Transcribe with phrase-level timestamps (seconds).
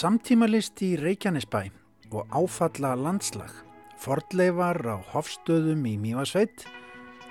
[0.00, 1.62] Samtímalist í Reykjanesbæ
[2.12, 3.50] og áfalla landslag,
[4.00, 6.64] fordleifar á hofstöðum í Mývasveit,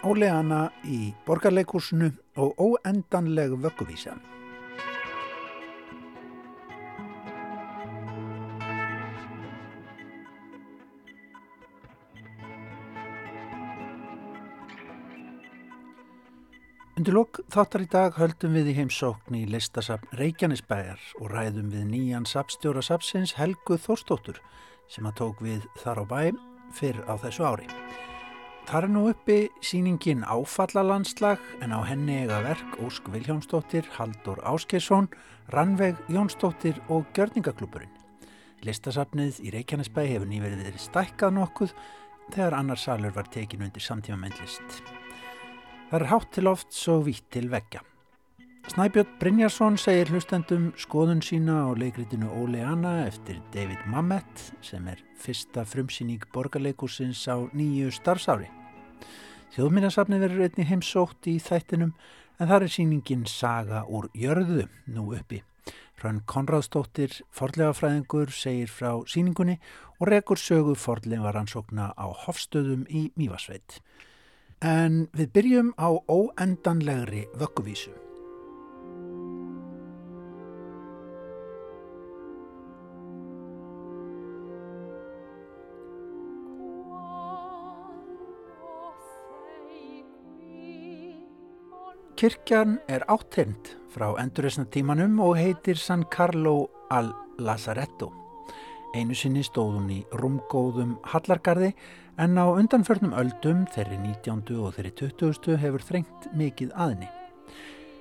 [0.05, 4.17] óleana í borgarleikursinu og óendanleg vögguvísa.
[17.09, 21.87] Undir lók þáttar í dag höldum við í heimsókn í listasafn Reykjanesbæjar og ræðum við
[21.89, 24.37] nýjan sapstjóra sapsins Helgu Þórstóttur
[24.93, 26.21] sem að tók við þar á bæ
[26.77, 27.65] fyrr á þessu ári.
[28.69, 35.09] Þar er nú uppi síningin Áfallalandslag en á henni eiga verk Ósk Viljónsdóttir, Haldur Áskesson,
[35.49, 37.97] Rannveig Jónsdóttir og Gjörningaklúpurinn.
[38.61, 41.73] Listasafnið í Reykjanesbæ hefur nýverið stækkað nokkuð
[42.29, 44.98] þegar annar salur var tekin undir samtíma myndlist.
[45.89, 47.79] Það er hátt til oft svo vitt til veggja.
[48.69, 55.63] Snæbjörn Brynjarsson segir hlustendum skoðun sína á leikritinu Óleana eftir David Mamet sem er fyrsta
[55.65, 58.45] frumsýning borgarleikursins á nýju starfsári.
[59.55, 61.95] Þjóðminnarsafni verður einni heimsótt í þættinum
[62.37, 65.41] en þar er síningin Saga úr jörðu nú uppi.
[65.97, 69.57] Hrann Konradsdóttir, forlegafræðingur, segir frá síningunni
[69.97, 73.81] og rekur sögu forlegaransókna á Hofstöðum í Mývasveit.
[74.59, 77.95] En við byrjum á óendanlegri vögguvísu.
[92.19, 98.18] Kirkjan er áttind frá endurreysna tímanum og heitir San Carlo al Lazaretto.
[98.89, 101.75] Einu sinni stóðum í rúmgóðum hallargarði
[102.17, 104.41] en á undanförnum öldum þeirri 19.
[104.57, 105.59] og þeirri 20.
[105.61, 107.09] hefur þrengt mikið aðni.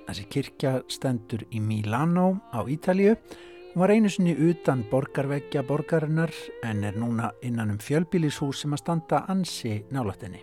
[0.08, 6.32] Þessi kirkja stendur í Milano á Ítalju og var einu sinni utan borgarveggja borgarinnar
[6.64, 10.40] en er núna innan um fjölbílishús sem að standa ansi nálatenni.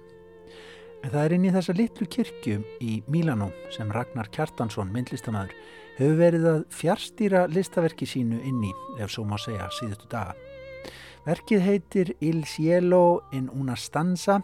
[1.01, 5.57] En það er inn í þessa litlu kirkju í Milano sem Ragnar Kjartansson, myndlistamæður,
[5.97, 10.33] hefur verið að fjárstýra listaverki sínu inn í, ef svo má segja, síðustu daga.
[11.25, 14.41] Verkið heitir Il Cielo in una stanza,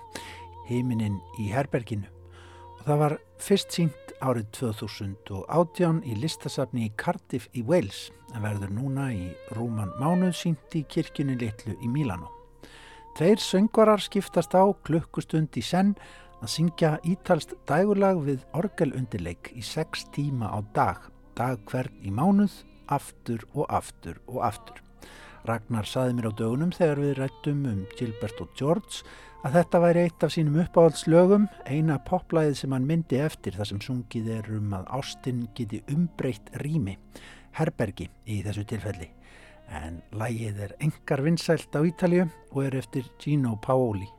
[0.66, 2.10] heiminin í herberginu
[2.82, 8.74] og það var fyrst sínt árið 2018 í listasafni í Cardiff í Wales en verður
[8.74, 12.32] núna í rúman mánuð sínt í kirkjunni litlu í Milano.
[13.18, 15.94] Tveir söngvarar skiptast á klukkustund í senn
[16.42, 22.64] að syngja ítalst dægulag við orgelundirleik í sex tíma á dag, dag hvern í mánuð,
[22.90, 24.82] aftur og aftur og aftur.
[25.48, 29.02] Ragnar saði mér á dögunum þegar við rættum um Gilbert og George
[29.42, 33.82] að þetta væri eitt af sínum uppáhaldslögum, eina poplæðið sem hann myndi eftir þar sem
[33.82, 36.98] sungið er um að Ástin geti umbreytt rými,
[37.58, 39.10] herbergi í þessu tilfelli.
[39.72, 44.10] En lægið er engar vinsælt á Ítalju og er eftir Gino Paoli.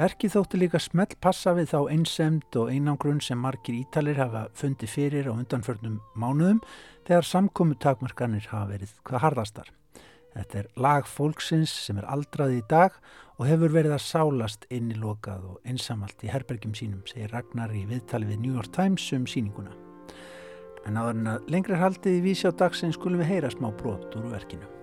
[0.00, 4.96] Verkið þótti líka smelt passa við þá einsemd og einangrun sem margir Ítalir hafa fundið
[4.96, 6.62] fyrir á undanförnum mánuðum
[7.08, 9.68] þegar samkomu takmarkanir hafa verið hvað harðastar.
[10.34, 12.96] Þetta er lag fólksins sem er aldrað í dag
[13.40, 17.72] og hefur verið að sálast inn í lokað og einsamalt í herbergjum sínum, segir Ragnar
[17.74, 19.72] í viðtali við New York Times um síninguna.
[20.88, 24.14] En áður en að lengri haldið í vísi á dagsinn skulum við heyra smá brot
[24.16, 24.79] úr verkinu.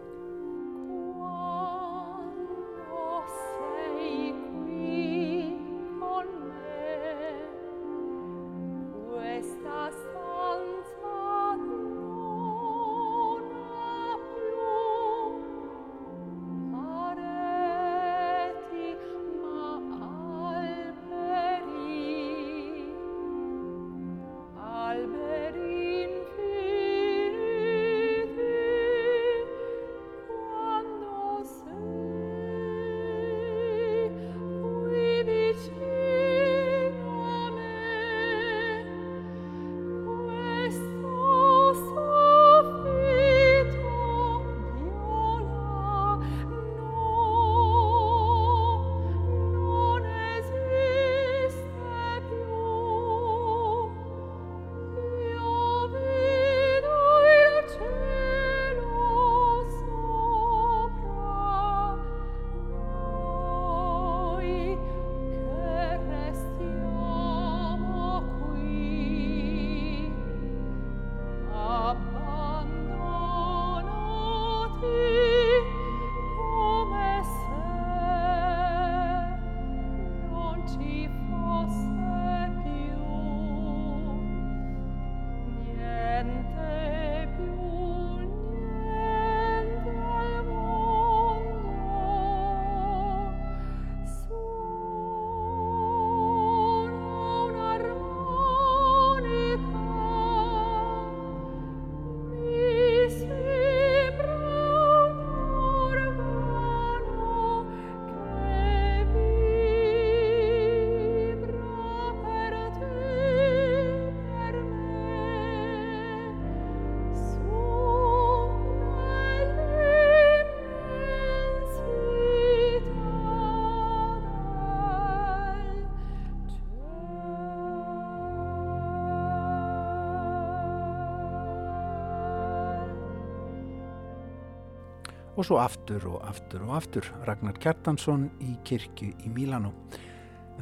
[135.37, 139.71] Og svo aftur og aftur og aftur Ragnar Kjartansson í kirkju í Mílanu.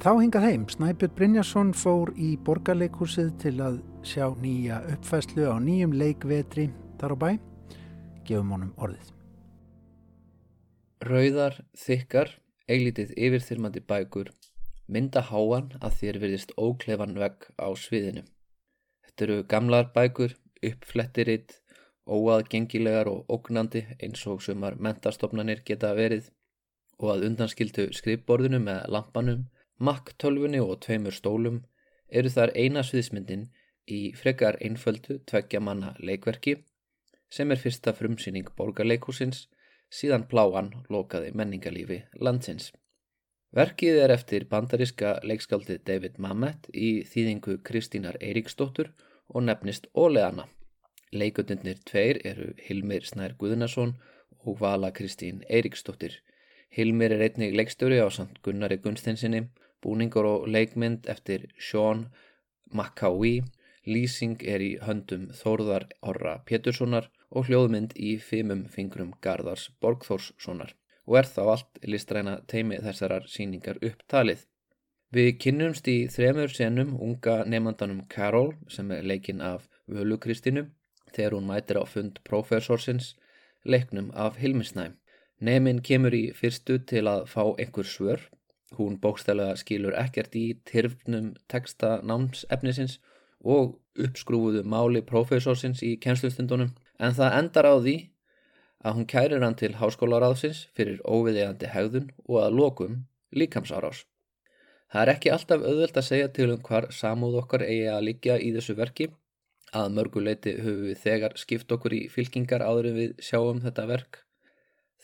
[0.04, 5.96] Þá hingað heim, Snæbjörn Brynjarsson fór í borgarleikursið til að sjá nýja uppfæslu á nýjum
[5.96, 6.68] leikvetri
[7.00, 7.30] þar á bæ.
[8.28, 9.14] Gefum honum orðið.
[11.06, 12.34] Rauðar, þykkar,
[12.68, 14.34] eiglítið yfirþyrmandi bækur,
[14.92, 18.26] mynda háan að þér verðist óklefan vegg á sviðinu.
[19.06, 21.62] Þetta eru gamlar bækur, uppflettiritt,
[22.06, 26.30] óaðgengilegar og ógnandi eins og sumar mentastofnanir geta verið
[27.00, 29.42] og að undanskildu skrifborðinu með lampanum,
[29.78, 31.64] makktölfunni og tveimur stólum
[32.10, 33.50] eru þar eina sviðismyndin
[33.92, 36.56] í frekar einföldu tveggja manna leikverki
[37.30, 39.46] sem er fyrsta frumsýning borgarleikúsins
[39.92, 42.72] síðan pláan lokaði menningalífi landsins.
[43.56, 48.92] Verkið er eftir bandariska leikskaldið David Mamet í þýðingu Kristínar Eiríksdóttur
[49.32, 50.50] og nefnist Óleana.
[51.16, 53.96] Leikundunir tveir eru Hilmir Snær Guðnason
[54.44, 56.20] og Vala Kristín Eiríksdóttir.
[56.76, 59.46] Hilmir er einnig leikstjóri á samt Gunnari Gunstinsinni,
[59.82, 62.08] búningur og leikmynd eftir Sean
[62.74, 63.44] McCaughy,
[63.88, 70.74] lýsing er í höndum Þórðar Orra Péturssonar og hljóðmynd í fimum fingrum Garðars Borgþórssonar
[71.06, 74.44] og er þá allt listræna teimi þessarar síningar upptalið.
[75.16, 80.66] Við kynnumst í þremur senum unga nefndanum Carol sem er leikinn af Völu Kristínu
[81.16, 83.16] þegar hún mætir á fund profesorsins
[83.66, 84.96] leiknum af Hilmisnæm.
[85.42, 88.22] Nefnin kemur í fyrstu til að fá einhver svör.
[88.78, 93.00] Hún bókstælega skilur ekkert í tyrfnum texta námsefnisins
[93.44, 97.98] og uppskrúfuðu máli profesorsins í kennslustundunum en það endar á því
[98.86, 102.98] að hún kærir hann til háskólaráðsins fyrir óviðegandi hegðun og að lokum
[103.36, 104.06] líkamsárás.
[104.92, 108.38] Það er ekki alltaf auðvöld að segja til um hvar samúð okkar eigi að líka
[108.40, 109.10] í þessu verki
[109.74, 114.22] Að mörguleiti höfum við þegar skipt okkur í fylkingar áður en við sjáum þetta verk.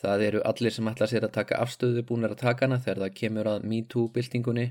[0.02, 3.18] Það eru allir sem ætla sér að taka afstöðu búinir að taka hana þegar það
[3.20, 4.66] kemur að MeToo-byltingunni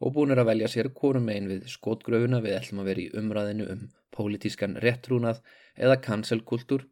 [0.00, 3.66] og búinir að velja sér hvorum einn við skotgröfuna við ætlum að vera í umræðinu
[3.74, 3.82] um
[4.14, 5.42] pólitískan réttrúnað
[5.76, 6.86] eða cancelkultúr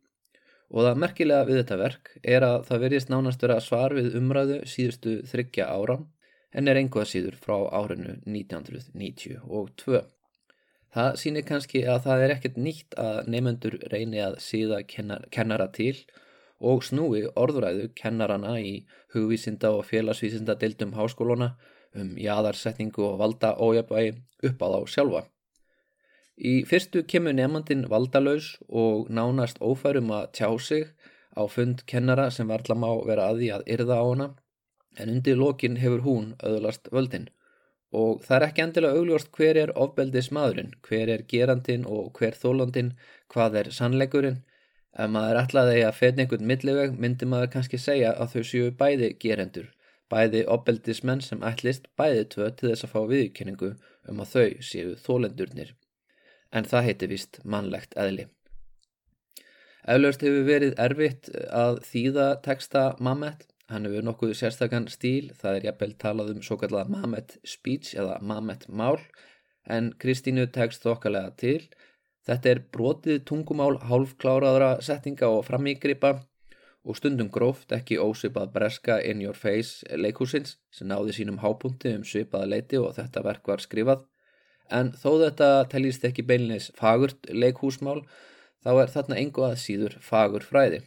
[0.69, 4.61] og það merkilega við þetta verk er að það verðist nánast vera svar við umræðu
[4.69, 5.99] síðustu þryggja ára
[6.53, 10.03] en er einhvað síður frá árinu 1992.
[10.95, 15.69] Það sýnir kannski að það er ekkert nýtt að nefnendur reyni að síða kennar, kennara
[15.75, 15.95] til
[16.59, 18.73] og snúi orðræðu kennarana í
[19.15, 21.53] hugvísinda og félagsvísinda deildum háskóluna
[21.99, 24.17] um jæðarsetningu og valda ójabægi
[24.49, 25.23] upp á þá sjálfa.
[26.39, 30.85] Í fyrstu kemur nefnandin valdalaus og nánast ófærum að tjá sig
[31.35, 34.29] á fund kennara sem varðla má vera að því að yrða á hana
[34.99, 37.29] en undir lokin hefur hún öðlast völdin
[37.93, 42.37] og það er ekki endilega augljóst hver er ofbeldis maðurinn, hver er gerandin og hver
[42.37, 42.93] þólandin,
[43.33, 44.43] hvað er sannleikurinn.
[44.99, 49.13] Ef maður ætlaði að fetna einhvern milliveg myndi maður kannski segja að þau séu bæði
[49.21, 49.69] gerendur,
[50.11, 53.75] bæði ofbeldismenn sem ætlist bæði tvö til þess að fá viðkynningu
[54.09, 55.75] um að þau séu þólendurnir.
[56.53, 58.29] En það heiti vist mannlegt eðli.
[59.89, 65.67] Eflaust hefur verið erfitt að þýða texta Mamet Hann hefur nokkuð sérstakann stíl, það er
[65.69, 68.97] jafnvel talað um svo kallað Mamet speech eða Mamet mál
[69.69, 71.61] en Kristínu tekst þokkalega til.
[72.25, 76.15] Þetta er brotið tungumál hálfkláraðra settinga og framígripa
[76.89, 82.05] og stundum gróft ekki ósvipað breska in your face leikúsins sem náði sínum hápunti um
[82.09, 84.05] svipaða leiti og þetta verk var skrifað.
[84.73, 88.01] En þó þetta teljist ekki beilinnis fagurt leikhúsmál
[88.65, 90.87] þá er þarna engu að síður fagur fræði.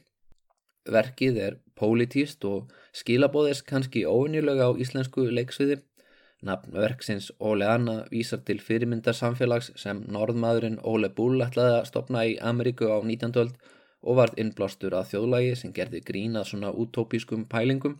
[0.90, 5.82] Verkið er pólitíst og skilabóðis kannski óvinnilega á íslensku leiksviði.
[6.46, 12.24] Nafn verksins Óle Anna vísar til fyrirmyndar samfélags sem norðmaðurinn Óle Bull ætlaði að stopna
[12.26, 13.36] í Ameríku á 19.
[13.44, 13.60] öld
[14.02, 18.00] og varð innblástur að þjóðlægi sem gerði grínað svona utópískum pælingum.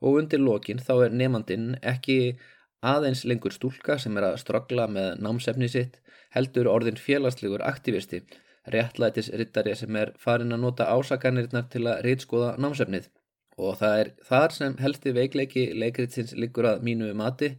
[0.00, 2.38] Og undir lokin þá er nefnandinn ekki
[2.82, 6.00] aðeins lengur stúlka sem er að strogla með námsefni sitt
[6.34, 8.22] heldur orðin félagslegur aktivisti
[8.70, 13.08] réttlætisrittari sem er farin að nota ásakanirnar til að reytskoða námsefnið
[13.58, 17.50] og það er þar sem helsti veikleiki leikritsins liggur að mínu mati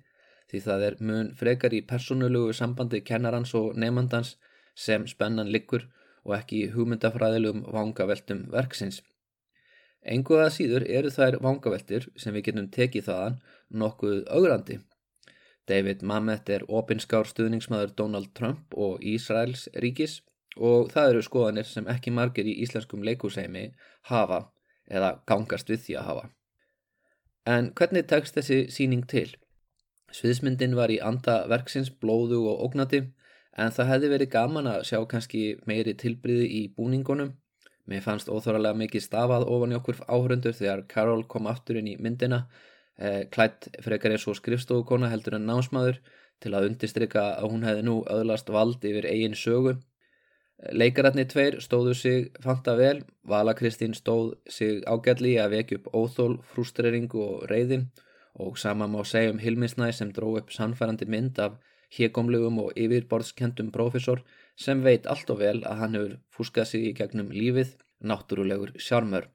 [0.51, 4.35] því það er mun frekar í persónulugu sambandi kennarans og nefnandans
[4.75, 5.87] sem spennan liggur
[6.23, 9.01] og ekki hugmyndafræðilegum vangaveltum verksins.
[10.03, 13.39] Engu að síður eru þær vangaveltir sem við getum tekið þaðan
[13.83, 14.79] nokkuð augrandi.
[15.67, 20.19] David Mamet er opinskár stuðningsmaður Donald Trump og Ísraels ríkis
[20.57, 23.71] og það eru skoðanir sem ekki margir í íslenskum leikúsheimi
[24.09, 24.45] hafa
[24.89, 26.25] eða gangast við því að hafa.
[27.45, 29.27] En hvernig tekst þessi síning til?
[30.13, 33.01] Sviðsmyndin var í anda verksins blóðu og ógnati
[33.57, 37.33] en það hefði verið gaman að sjá kannski meiri tilbriði í búningunum.
[37.89, 41.97] Mér fannst óþáralega mikið stafað ofan í okkur áhörundur þegar Karol kom aftur inn í
[41.99, 42.45] myndina,
[42.97, 45.99] eh, klætt frekar eins og skrifstofukona heldur en námsmaður
[46.39, 49.75] til að undistrykka að hún hefði nú öðlast vald yfir eigin sögu.
[50.71, 56.37] Leikaratni tveir stóðu sig fanta vel, Vala Kristín stóð sig ágætli að vekja upp óþól,
[56.53, 57.89] frústreringu og reyðin
[58.39, 61.59] og sama má segja um Hilmisnæ sem dró upp sannfærandi mynd af
[61.97, 64.23] hégomlegum og yfirborðskendum profesor
[64.55, 69.27] sem veit allt og vel að hann hefur fúskað sig í gegnum lífið, náttúrulegur sjármör.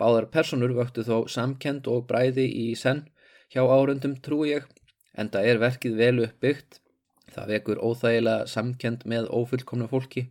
[0.00, 3.06] Báðar personur vöktu þó samkend og bræði í senn.
[3.52, 4.66] Hjá árundum trú ég,
[5.14, 6.81] en það er verkið vel uppbyggt,
[7.30, 10.26] það vekur óþægilega samkend með ófullkomna fólki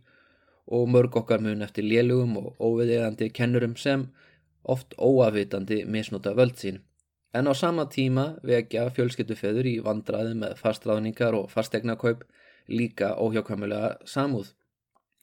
[0.66, 4.06] og mörg okkar mun eftir lélugum og óviðegandi kennurum sem
[4.62, 6.80] oft óafitandi misnota völd sín.
[7.34, 12.26] En á sama tíma vekja fjölskyttufeður í vandraði með fastráðningar og fastegnakaup
[12.68, 14.52] líka óhjákvæmulega samúð.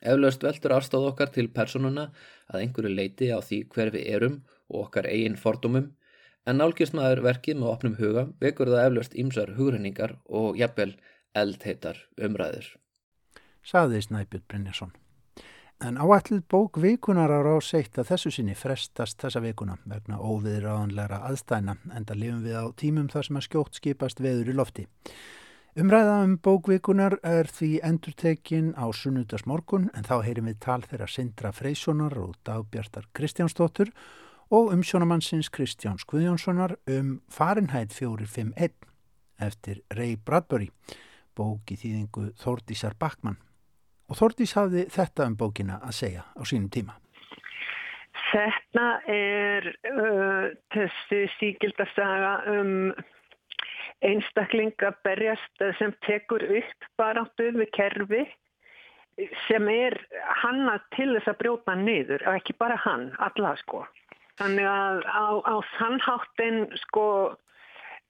[0.01, 2.09] Eflaust veldur afstáð okkar til personuna
[2.47, 5.91] að einhverju leiti á því hver við erum og okkar eigin fordumum
[6.47, 10.93] en nálgist maður verkið með opnum huga vekur það eflaust ímsar hugrenningar og jafnvel
[11.35, 12.73] eldheitar umræður.
[13.65, 14.93] Saði Snæbjörn Brynjarsson.
[15.79, 21.21] En áætlið bók vikunar á ráð seitt að þessu sinni frestast þessa vikuna vegna óviðráðanlegra
[21.29, 24.85] aðstæna en það lifum við á tímum þar sem að skjótt skipast veður í lofti.
[25.79, 31.53] Umræða um bókvikunar er því endurtekin á sunnudagsmorgun en þá heyrim við tal þeirra Sindra
[31.55, 33.93] Freyssonar og Dagbjartar Kristjánsdóttur
[34.51, 38.73] og umsjónamannsins Kristjáns Guðjónssonar um Fahrenheit 451
[39.39, 40.67] eftir Ray Bradbury,
[41.39, 43.39] bók í þýðingu Þórdísar Backmann.
[44.09, 46.97] Og Þórdís hafði þetta um bókina að segja á sínum tíma.
[48.29, 52.91] Þetta er uh, þessi síkildasaga um
[54.05, 58.21] einstakling að berjast sem tekur upp baráttu við kerfi
[59.47, 59.97] sem er
[60.43, 63.83] hanna til þess að brjóta niður ekki bara hann, alla sko.
[64.39, 67.07] Þannig að á, á þannháttin sko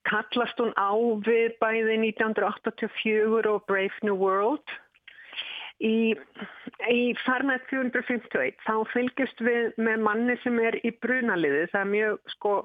[0.08, 0.92] kallast hún á
[1.26, 4.78] við bæði 1984 og Brave New World.
[5.80, 6.12] Í,
[6.92, 11.68] í Farmætt 451 þá fylgjast við með manni sem er í brunaliði.
[11.72, 12.56] Það er mjög sko,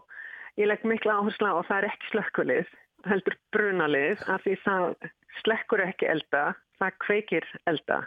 [0.59, 2.73] ég legg mikla áherslu á og það er ekki slökkulið
[3.09, 5.09] heldur brunalið af því það
[5.43, 6.45] slekkur ekki elda,
[6.81, 8.03] það kveikir elda.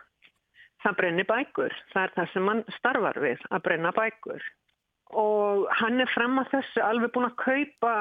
[0.84, 4.44] Það brennir bækur, það er það sem hann starfar við, að brenna bækur.
[5.16, 7.92] Og hann er fram að þessu alveg búin að kaupa,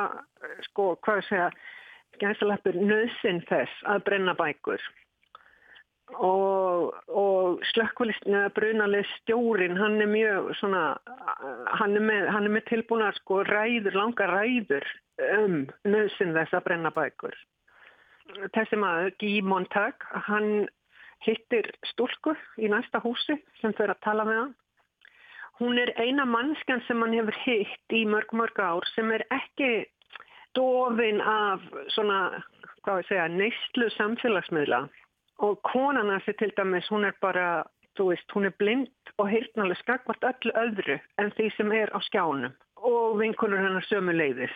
[0.66, 1.50] sko, hvað segja,
[2.20, 4.82] gæðsaleppur nöðsinn þess að brenna bækur.
[6.22, 10.84] Og, og slökkvælistinu að brunalið stjórin, hann er mjög svona,
[11.80, 14.86] hann er með, með tilbúin að sko ræður, langa ræður
[15.34, 17.34] um nöðsinn þess að brenna bækur.
[18.54, 20.68] Þessi maður, Guy Montag, hann
[21.26, 24.54] hittir stúlku í næsta húsi sem fyrir að tala með hann.
[25.58, 29.86] Hún er eina mannskan sem hann hefur hitt í mörg mörg ár sem er ekki
[30.56, 32.42] dofin af svona,
[32.84, 34.82] hvað við segja, neistlu samfélagsmiðla.
[35.44, 37.64] Og konan þessi til dæmis, hún er bara,
[37.96, 41.98] þú veist, hún er blind og hirtnalega skakvart öllu öðru en því sem er á
[42.08, 42.52] skjánum.
[42.76, 44.52] Og vinkunur hennar sömu leiðis.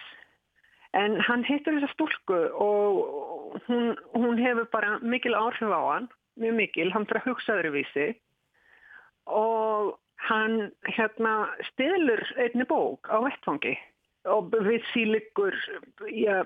[0.96, 6.08] En hann hittur þessa stúlku og hún, hún hefur bara mikil áhrif á hann,
[6.40, 8.08] mjög mikil, hann fyrir að hugsa öðruvísi
[9.30, 9.94] og
[10.28, 11.34] hann hérna
[11.70, 13.76] stilur einni bók á vettfangi
[14.28, 15.56] og við sílikur,
[16.12, 16.42] já,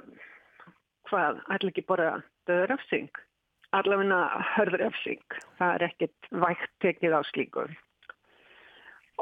[1.10, 2.10] hvað, allir ekki bara
[2.46, 3.10] döður afsing,
[3.74, 4.20] allavegna
[4.54, 5.24] hörður afsing,
[5.58, 7.66] það er ekkit vægt tekið á slíku.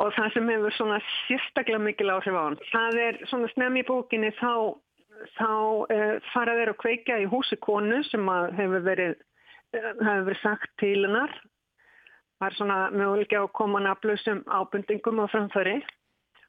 [0.01, 3.87] Og það sem hefur svona sérstaklega mikil áhrif á hann, það er svona snem í
[3.89, 4.77] bókinni þá
[5.37, 8.29] þá uh, fara þeir að kveika í húsi konu sem
[8.59, 9.17] hefur verið,
[9.77, 11.35] uh, hefur verið sagt til hennar.
[12.43, 15.77] Er svona möguleik á að koma nafnlausum ábundingum á framfæri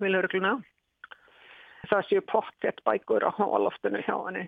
[0.01, 0.53] við laurugluna.
[1.91, 4.47] Það séu pottett bækur á hálóftinu hjá henni.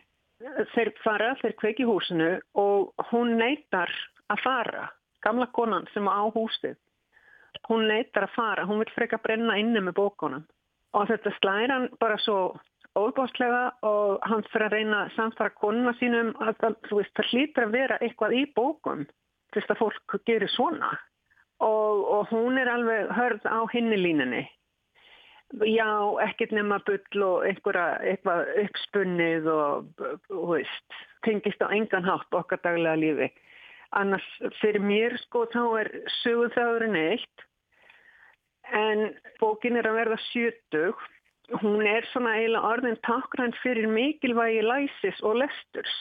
[0.74, 3.94] Þeir fara, þeir kveiki húsinu og hún neytar
[4.34, 4.90] að fara.
[5.22, 6.80] Gamla konan sem á húsið.
[7.70, 10.50] Hún neytar að fara, hún vil freka brenna inni með bókunum.
[10.98, 12.56] Og þetta slæra hann bara svo
[12.98, 17.68] óbáslega og hann fyrir að reyna að samfara konuna sínum að það, veist, það hlýtur
[17.68, 20.96] að vera eitthvað í bókum til þess að fólk gerir svona
[21.66, 24.44] og, og hún er alveg hörð á hinni línunni.
[25.62, 25.88] Já,
[26.26, 28.16] ekkert nema bull og einhverja,
[28.66, 30.06] uppspunnið og,
[30.50, 33.30] veist, tengist á engan hátt okkar daglega lífi.
[33.96, 34.26] Annars
[34.60, 35.92] fyrir mér sko þá er
[36.22, 37.46] söguð þáðurinn eitt.
[38.74, 41.06] En bókin er að verða sjötug.
[41.62, 45.96] Hún er svona eiginlega orðin takkrænt fyrir mikilvægi læsis og lesturs.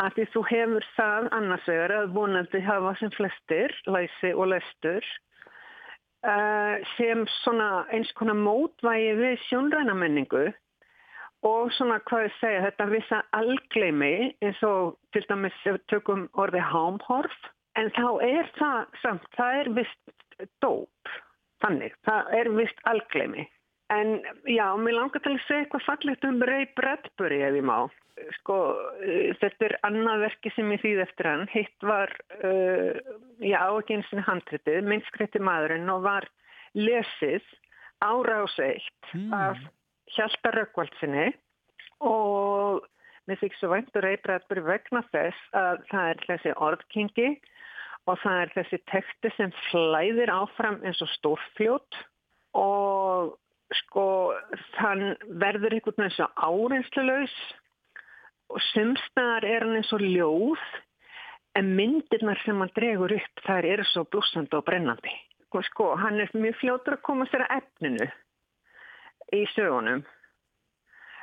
[0.00, 5.04] Af því þú hefur það annars vegar að vonandi hafa sem flestir læsi og lestur
[6.24, 10.46] uh, sem svona eins konar mótvægi við sjónræna menningu
[11.44, 17.36] og svona hvað ég segja þetta vissa algleimi eins og til dæmis tökum orði hámhorf
[17.76, 21.12] en þá er það samt, það er vist dóp,
[21.64, 23.46] þannig, það er vist algleimi
[23.90, 27.78] en já, mér langar til að segja eitthvað fallegt um Ray Bradbury ef ég má
[28.38, 28.56] sko,
[29.02, 31.44] uh, þetta er annað verki sem ég þýð eftir hann.
[31.52, 32.12] Hitt var,
[32.44, 32.98] uh,
[33.42, 36.28] já, ekki eins og handritið, minnskritti maðurinn og var
[36.78, 37.44] lesið
[38.02, 39.32] áráseitt mm.
[39.34, 39.60] af
[40.16, 41.30] Hjalta Rökkvaldsinni
[42.02, 42.82] og
[43.30, 47.28] mér fikk svo væntur reybraður vegna þess að það er þessi orðkingi
[48.10, 52.00] og það er þessi teksti sem flæðir áfram eins og stórfljót
[52.58, 53.36] og
[53.80, 54.06] sko
[54.76, 57.36] þann verður einhvern veginn svo áreinslulegs
[58.52, 60.64] og sumstaðar er hann eins og ljóð
[61.58, 65.12] en myndirnar sem hann dregur upp þær eru svo blúsandi og brennandi.
[65.52, 68.08] Og sko hann er mjög fljótur að koma sér að efninu
[69.36, 70.04] í sögunum.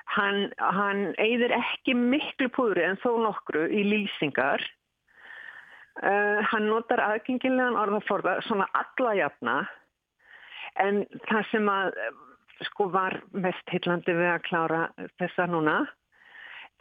[0.09, 4.63] Hann, hann eigðir ekki miklu púri en þó nokkru í lýsingar.
[5.99, 9.55] Uh, hann notar aðgengilegan orðaforða svona alla jafna
[10.79, 11.97] en það sem að
[12.67, 14.81] sko var mest heillandi við að klára
[15.21, 15.79] þessa núna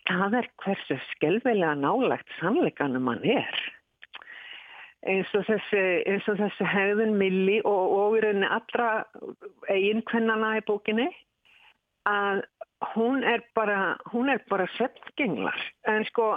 [0.08, 3.64] það er hversu skelvelega nálagt sannleikanum hann er.
[5.08, 5.82] Eins og þessi,
[6.26, 8.88] þessi hegðun milli og, rauninni allra
[9.70, 11.06] eiginkvennana í bókinni
[12.08, 12.42] að
[12.94, 13.96] hún er bara,
[14.50, 15.60] bara sveppgenglar.
[15.90, 16.32] En sko,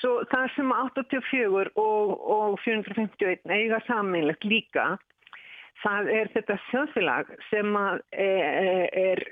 [0.00, 4.94] það sem 84 og, og 451 eiga saminlegt líka
[5.82, 9.22] það er þetta þjóðfélag sem er, er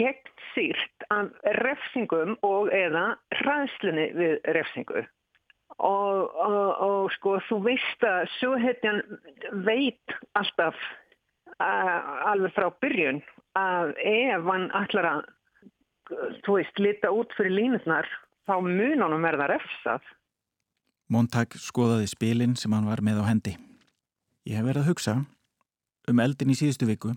[0.00, 1.30] gegn sírt af
[1.60, 5.04] refsingum og eða ræðslunni við refsingu.
[5.76, 9.02] Og, og, og sko þú veist að sjóhetjan
[9.66, 10.78] veit alltaf
[11.60, 13.22] alveg frá byrjun
[13.56, 15.24] að ef hann ætlar að
[16.46, 18.08] þú veist lita út fyrir línutnar
[18.46, 20.04] þá mun honum verða refsað.
[21.12, 23.56] Montag skoðaði spilin sem hann var með á hendi.
[24.46, 25.14] Ég hef verið að hugsa
[26.10, 27.14] um eldin í síðustu viku,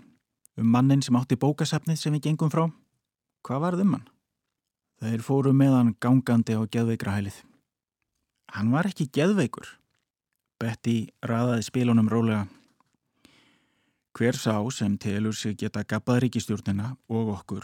[0.58, 2.66] um mannin sem átti bókasafnið sem við gengum frá.
[3.46, 4.08] Hvað varð um hann?
[5.00, 7.38] Þeir fóru með hann gangandi á geðveikrahælið.
[8.52, 9.68] Hann var ekki geðveikur.
[10.60, 12.48] Betty raðaði spilunum rólega.
[14.18, 17.64] Hver sá sem telur sig geta gabbað ríkistjórnina og okkur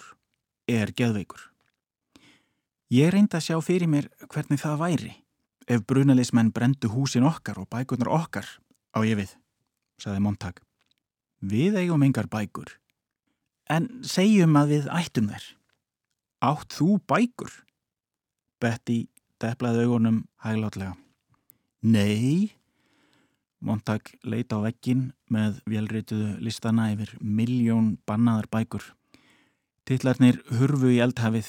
[0.72, 1.52] er geðveikur.
[2.94, 5.14] Ég reyndi að sjá fyrir mér hvernig það væri
[5.68, 8.46] ef brunalismenn brendu húsin okkar og bækunar okkar
[8.94, 9.34] á ég við,
[10.00, 10.62] saði Montag.
[11.46, 12.72] Við eigum engar bækur.
[13.70, 15.46] En segjum að við ættum þær.
[16.46, 17.52] Átt þú bækur?
[18.62, 19.06] Betty
[19.42, 20.96] deplaði augunum hæglátlega.
[21.86, 22.56] Nei.
[23.62, 28.86] Montag leita á vekkin með velreituðu listana yfir miljón bannaðar bækur.
[29.86, 31.48] Tittlarnir hurfu í eldhafið,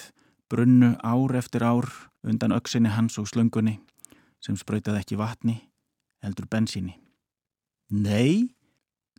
[0.53, 1.89] brunnu ár eftir ár
[2.27, 3.79] undan auksinni hans og slöngunni
[4.45, 5.57] sem spröytið ekki vatni,
[6.23, 6.99] heldur bensíni.
[7.91, 8.53] Nei,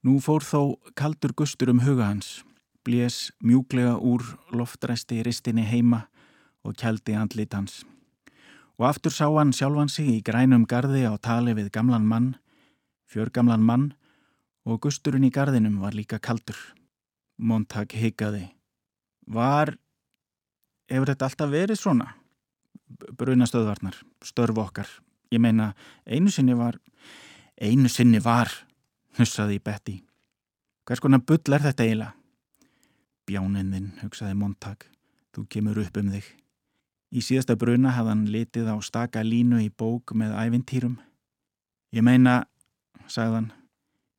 [0.06, 2.44] Nú fór þó kaldur gustur um huga hans,
[2.86, 4.22] blés mjúglega úr
[4.54, 6.06] loftræsti ristinni heima
[6.62, 7.82] og kjaldi andlit hans.
[8.78, 12.36] Og aftur sá hann sjálfan sig í grænum gardi á tali við gamlan mann,
[13.10, 13.88] fjörgamlan mann
[14.70, 16.58] og gusturinn í gardinum var líka kaldur.
[17.38, 18.52] Montag higgaði.
[19.26, 19.74] Var,
[20.90, 22.12] hefur þetta alltaf verið svona?
[23.18, 24.90] Brunastöðvarnar, störf okkar.
[25.34, 25.74] Ég meina,
[26.06, 26.78] einu sinni var,
[27.58, 28.54] einu sinni var
[29.17, 29.97] hussaði Betty.
[30.88, 32.13] Hvers konar bull er þetta eiginlega?
[33.27, 34.86] Bjáninðinn, hugsaði Montag,
[35.36, 36.27] þú kemur upp um þig.
[37.12, 40.95] Í síðasta bruna hafði hann litið á staka línu í bók með ævintýrum.
[41.95, 42.45] Ég meina,
[43.08, 43.51] sagðan,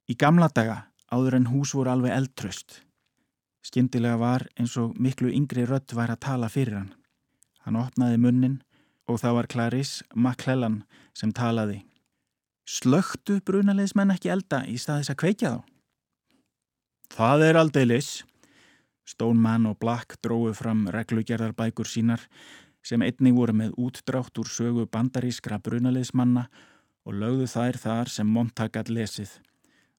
[0.08, 0.82] í gamla daga
[1.12, 2.82] áður en hús voru alveg eldtröst.
[3.64, 6.94] Skyndilega var eins og miklu yngri rött var að tala fyrir hann.
[7.64, 8.60] Hann opnaði munnin
[9.08, 10.82] og það var Clarice MacClellan
[11.16, 11.82] sem talaði.
[12.68, 15.60] Slögtu brunalegismenn ekki elda í staðis að kveikja þá?
[17.14, 18.08] Það er aldeilis.
[19.08, 22.26] Stoneman og Black dróðu fram reglugerðarbækur sínar
[22.84, 26.44] sem einnig voru með útdrátt úr sögu bandarískra brunalegismanna
[27.08, 29.32] og lögðu þær þar sem Montagat lesið,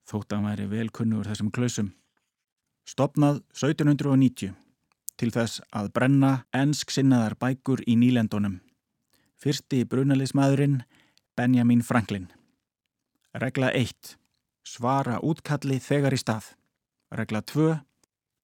[0.05, 1.91] þótt að væri velkunnur þessum klausum.
[2.85, 4.53] Stopnað 1790
[5.17, 8.59] til þess að brenna ensk sinnaðar bækur í nýlendunum.
[9.41, 10.83] Fyrsti brunalegismadurinn
[11.33, 12.29] Benjamin Franklin.
[13.33, 14.17] Regla 1.
[14.65, 16.47] Svara útkalli þegar í stað.
[17.13, 17.75] Regla 2.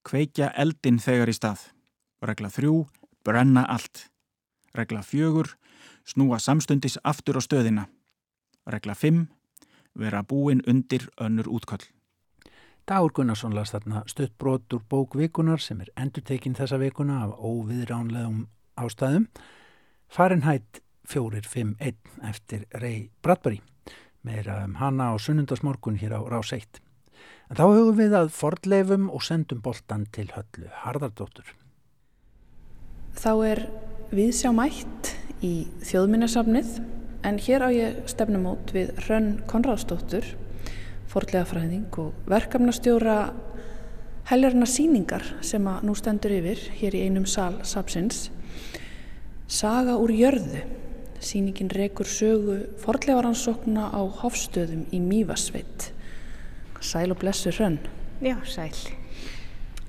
[0.06, 1.64] Kveikja eldin þegar í stað.
[2.22, 2.70] Regla 3.
[3.26, 4.04] Brenna allt.
[4.78, 5.42] Regla 4.
[6.06, 7.88] Snúa samstundis aftur á stöðina.
[8.62, 9.26] Regla 5.
[9.98, 11.82] Vera búin undir önnur útkall.
[12.86, 18.44] Dagur Gunnarsson las þarna stuttbrot úr bókvikunar sem er endurtekinn þessa vikuna af óviðránlegum
[18.78, 19.26] ástæðum.
[20.06, 23.64] Fahrenheit 451 eftir Ray Bradbury.
[24.26, 26.80] Meira um hana á sunnundasmorgun hér á Rás 1.
[27.46, 31.52] En þá höfum við að fordleifum og sendum boltan til höllu Harðardóttur.
[33.14, 33.60] Þá er
[34.10, 35.12] við sjá mætt
[35.46, 36.72] í þjóðminnarsafnið
[37.26, 40.26] en hér á ég stefnumót við Hrönn Konradsdóttur
[41.10, 43.18] fordlega fræðing og verkefnastjóra
[44.26, 48.26] heljarna síningar sem að nú stendur yfir hér í einum sal sapsins
[49.46, 50.64] Saga úr jörðu
[51.20, 55.92] síningin rekur sögu fordlegaransókna á hofstöðum í Mývasveit
[56.80, 57.78] Sæl og blessu hrönn.
[58.22, 58.74] Já, sæl.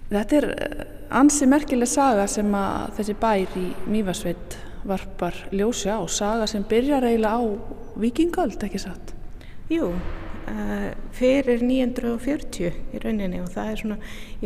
[0.07, 0.85] Þetta er eh,
[1.19, 7.05] ansi merkileg saga sem að þessi bær í Mývasveit varpar ljósi á, saga sem byrjar
[7.09, 7.43] eiginlega á
[7.99, 9.11] vikingöld, ekki satt?
[9.67, 13.97] Jú, uh, fyrir 940 í rauninni og það er svona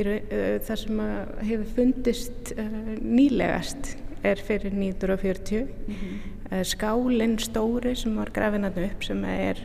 [0.08, 1.02] raun, uh, það sem
[1.46, 2.72] hefur fundist uh,
[3.06, 3.94] nýlegast
[4.26, 6.41] er fyrir 940 mm -hmm.
[6.68, 9.62] Skálinn stóri sem var grafinat upp sem er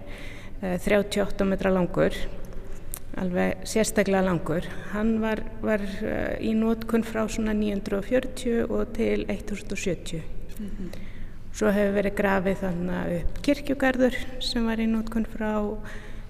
[0.63, 2.15] 38 metra langur
[3.17, 5.83] alveg sérstaklega langur hann var, var
[6.41, 10.23] í nótkunn frá svona 940 og til 1070
[10.59, 10.91] mm -hmm.
[11.53, 15.79] svo hefur verið grafið þannig upp kirkjugarður sem var í nótkunn frá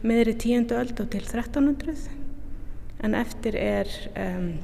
[0.03, 2.09] miðri tíundu öld og til 1300
[3.03, 4.59] en eftir er um,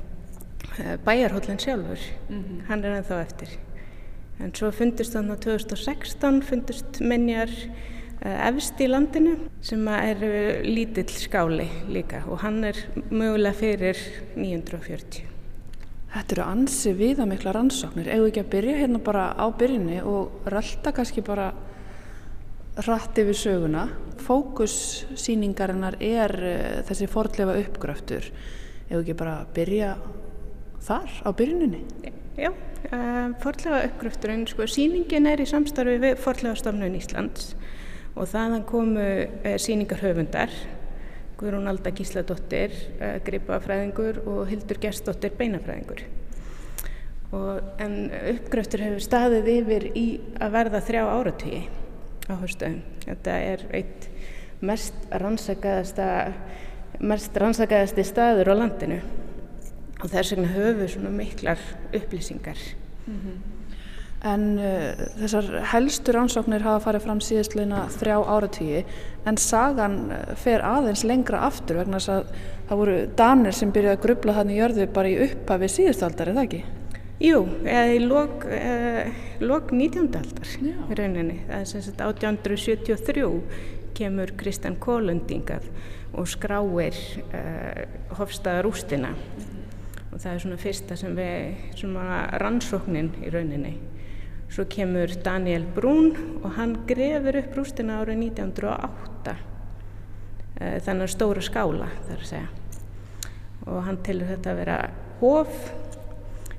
[1.05, 2.63] bæjarhóllin sjálfur mm -hmm.
[2.69, 3.49] hann er ennþá eftir
[4.43, 10.25] en svo fundist þannig að 2016 fundist menjar uh, efst í landinu sem er
[10.67, 12.79] lítill skáli líka og hann er
[13.11, 14.03] mögulega fyrir
[14.37, 15.33] 940
[16.13, 20.43] Þetta eru ansi viðamikla rannsóknir, eigum við ekki að byrja hérna bara á byrjunni og
[20.53, 21.47] rölda kannski bara
[22.85, 23.87] rætt yfir söguna.
[24.21, 28.29] Fókussýningarinnar er uh, þessi fordlefa uppgröftur.
[28.91, 29.95] Ef ekki bara byrja
[30.85, 32.13] þar á byrjuninni?
[32.33, 37.51] Já, uh, fordlefa uppgröfturinn, sko, sýningin er í samstarfi við Fordlefastofnun Íslands
[38.17, 40.55] og þaðan komu uh, sýningarhöfundar,
[41.37, 46.01] Guðrún Alda Gísladóttir, uh, gripafræðingur og Hildur Gerstóttir, beinafræðingur.
[47.37, 47.99] Og, en
[48.33, 50.07] uppgröftur hefur staðið yfir í
[50.41, 51.61] að verða þrjá áratíi
[52.33, 52.81] áherstöðum.
[53.11, 54.09] Þetta er eitt
[54.65, 56.09] mest rannsakaðasta
[57.03, 59.03] mest rannsakaðasti staður á landinu
[60.03, 61.59] og þess vegna höfum við svona miklar
[61.95, 62.59] upplýsingar.
[63.07, 63.41] Mm -hmm.
[64.25, 68.85] En uh, þessar helstu rannsóknir hafa farið fram síðastleina þrjá áratíi
[69.27, 72.27] en sagan uh, fer aðeins lengra aftur vegna þess að
[72.69, 76.45] það voru danir sem byrjaði að grubla þannig jörðu bara í upphafi síðustaldar, er það
[76.45, 76.63] ekki?
[77.23, 80.09] Jú, eða í lok, eh, lok 19.
[80.19, 81.37] aldar í rauninni.
[81.47, 83.29] Það er sem sagt 1873
[83.95, 85.69] kemur Kristjan Kólundingað
[86.19, 86.97] og skráir
[87.31, 87.85] eh,
[88.19, 89.13] Hofstaðarústina
[90.13, 93.73] og það er svona fyrsta sem við, svona rannsóknin í rauninni.
[94.53, 99.37] Svo kemur Daniel Brún og hann grefur upp rústina árið 1908,
[100.61, 102.51] eh, þannig stóra skála þar að segja.
[103.67, 104.79] Og hann tilur þetta að vera
[105.23, 105.73] hof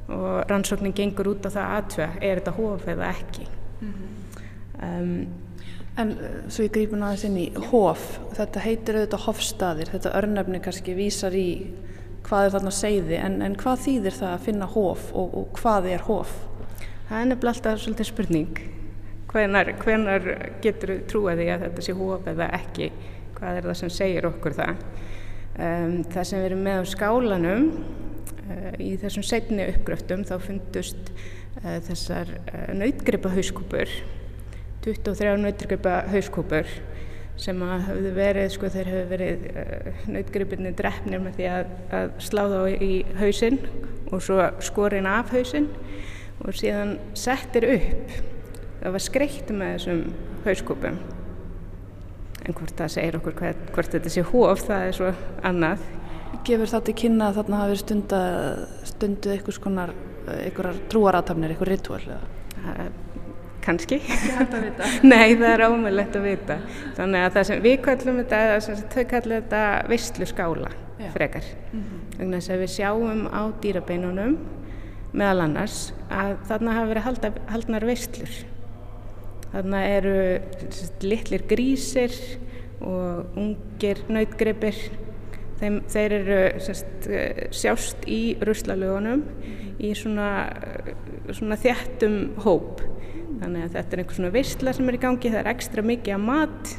[0.10, 4.84] og rannsóknin gengur út á það aðtveða, er þetta hóf eða ekki mm -hmm.
[4.90, 5.28] um,
[5.98, 10.62] En uh, svo ég grípun aðeins inn í hóf, þetta heitir auðvitað hofstaðir, þetta örnefni
[10.64, 11.50] kannski vísar í
[12.34, 15.90] hvað er þarna segði en, en hvað þýðir það að finna hóf og, og hvað
[15.94, 16.36] er hóf?
[17.08, 18.62] Það er nefnilega alltaf svolítið spurning.
[19.30, 20.30] Hvenar, hvenar
[20.66, 22.90] getur trúaði að þetta sé hóf eða ekki?
[23.38, 24.88] Hvað er það sem segir okkur það?
[25.54, 27.70] Um, það sem við erum með á skálanum
[28.52, 31.12] Eh, í þessum segni uppgröftum þá fundust
[31.62, 33.88] uh, þessar uh, nautgripa hauskúpur
[34.84, 36.68] 23 nautgripa hauskúpur
[37.40, 42.14] sem að hafðu verið, sko þeir hefðu verið uh, nautgripinni drefnir með því að, að
[42.28, 43.60] slá þá í hausinn
[44.14, 45.70] og svo skorinn af hausinn
[46.44, 48.16] og síðan settir upp.
[48.84, 50.06] Það var skreitt með þessum
[50.46, 51.02] hauskúpum.
[52.44, 55.12] En hvort það segir okkur hvort, hvort þetta sé hóf það er svo
[55.48, 55.86] annað.
[56.44, 59.94] Gefur það til kynna að þarna hafi stundu einhvers konar
[60.28, 62.88] einhverjar trúaratafnir, einhver ritual eða?
[63.64, 64.00] Kanski.
[64.02, 64.90] Ekki hægt að vita?
[65.12, 66.58] Nei, það er ómulett að vita.
[66.98, 68.40] Þannig að það sem við kallum þetta,
[68.94, 71.10] þau kallum þetta visslu skála Já.
[71.16, 71.52] frekar.
[71.72, 72.02] Mm -hmm.
[72.18, 74.38] Þannig að við sjáum á dýrabeinunum
[75.14, 78.34] meðal annars að þarna hafa verið halda, haldnar visslur.
[79.54, 80.18] Þarna eru
[81.02, 82.14] litlir grísir
[82.82, 84.76] og ungir nautgripir
[85.64, 87.06] Þeim, þeir eru sest,
[87.56, 89.22] sjást í ruslalögunum
[89.80, 90.28] í svona,
[91.32, 92.82] svona þjættum hóp.
[93.44, 96.16] Þannig að þetta er einhver svona veistla sem er í gangi, það er ekstra mikið
[96.16, 96.70] að mat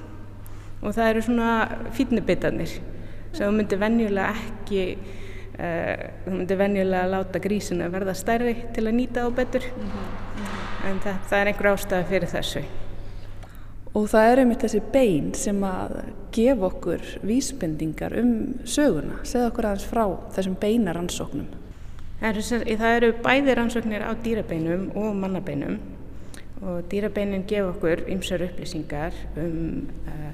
[0.80, 1.48] og það eru svona
[1.96, 2.72] fínubittanir
[3.34, 8.96] sem þú myndir venjulega ekki uh, þú myndir venjulega láta grísina verða stærri til að
[9.00, 9.68] nýta þá betur.
[10.84, 12.64] En það, það er einhver ástæði fyrir þessu.
[13.94, 15.98] Og það er einmitt þessi bein sem að
[16.34, 18.32] gefa okkur vísbendingar um
[18.66, 19.20] söguna.
[19.22, 21.52] Segð okkur aðeins frá þessum beinaransóknum.
[22.24, 25.78] Það eru bæði rannsóknir á dýrabeinum og mannabeinum
[26.64, 30.32] og dýrabeinin gefa okkur ymsar upplýsingar um uh,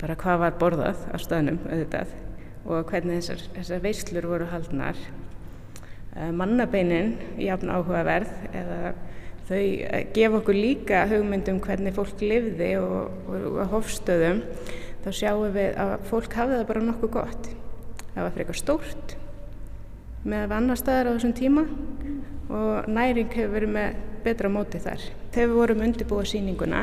[0.00, 2.14] bara hvað var borðað á staðnum auðvitað
[2.68, 4.98] og hvernig þessar, þessar veislur voru haldnar.
[6.16, 8.94] Uh, mannabeinin, jafn áhugaverð eða
[9.48, 14.42] Þau eh, gefa okkur líka hugmyndum hvernig fólk lifði og, og, og hofstöðum.
[15.06, 17.48] Þá sjáum við að fólk hafði það bara nokkuð gott.
[18.10, 19.14] Það var frekar stórt
[20.24, 21.66] með annar staðar á þessum tíma
[22.48, 25.04] og næring hefur verið með betra móti þar.
[25.34, 26.82] Þegar við vorum undirbúið síninguna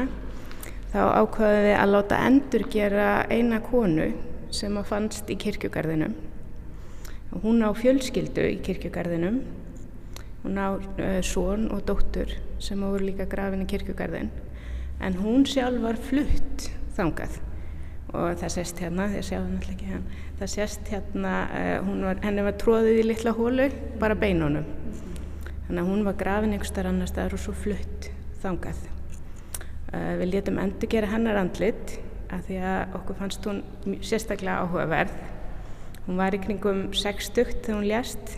[0.94, 4.08] þá ákvaðum við að láta endur gera eina konu
[4.56, 6.16] sem að fannst í kirkjugarðinum.
[7.44, 9.42] Hún á fjölskyldu í kirkjugarðinum
[10.46, 12.30] Hún á uh, són og dóttur
[12.62, 14.28] sem voru líka grafin í kirkugarðin
[15.02, 17.40] en hún sjálf var flutt þangað
[18.14, 21.36] og það sést hérna, þið sjáum náttúrulega ekki hérna, það sést hérna,
[21.82, 23.70] uh, var, henni var tróðið í litla hólu,
[24.02, 24.66] bara beinunum.
[25.66, 28.10] Þannig að hún var grafin einhver starf annar staðar og svo flutt
[28.44, 28.82] þangað.
[29.94, 31.98] Uh, við letum endur gera hennar andlit
[32.34, 33.62] af því að okkur fannst hún
[34.04, 35.14] sérstaklega áhugaverð.
[36.06, 38.36] Hún var í kringum 60 þegar hún lést